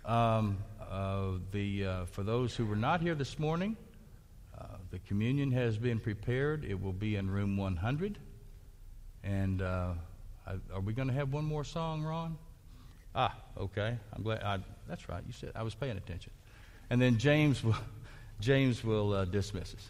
Um, 0.06 0.58
uh, 0.90 1.40
the, 1.52 1.86
uh, 1.86 2.06
for 2.06 2.24
those 2.24 2.56
who 2.56 2.66
were 2.66 2.76
not 2.76 3.02
here 3.02 3.16
this 3.16 3.40
morning, 3.40 3.76
the 4.92 5.00
communion 5.00 5.52
has 5.52 5.78
been 5.78 6.00
prepared. 6.00 6.66
It 6.66 6.82
will 6.82 6.94
be 6.94 7.16
in 7.16 7.30
room 7.30 7.58
100. 7.58 8.18
And 9.24 9.62
I, 9.62 9.96
are 10.74 10.82
we 10.82 10.94
going 10.94 11.08
to 11.08 11.14
have 11.14 11.34
one 11.34 11.46
more 11.46 11.64
song, 11.64 12.04
Ron? 12.04 12.38
Ah, 13.14 13.36
okay. 13.58 13.98
I'm 14.14 14.24
glad. 14.24 14.44
I, 14.44 14.60
that's 14.88 15.10
right. 15.10 15.24
You 15.26 15.34
said 15.34 15.52
I 15.56 15.64
was 15.64 15.76
paying 15.76 15.98
attention. 15.98 16.32
And 16.90 17.02
then 17.02 17.18
James 17.18 17.64
will, 17.64 17.76
James 18.40 18.84
will 18.84 19.26
dismiss 19.26 19.74
us. 19.74 19.90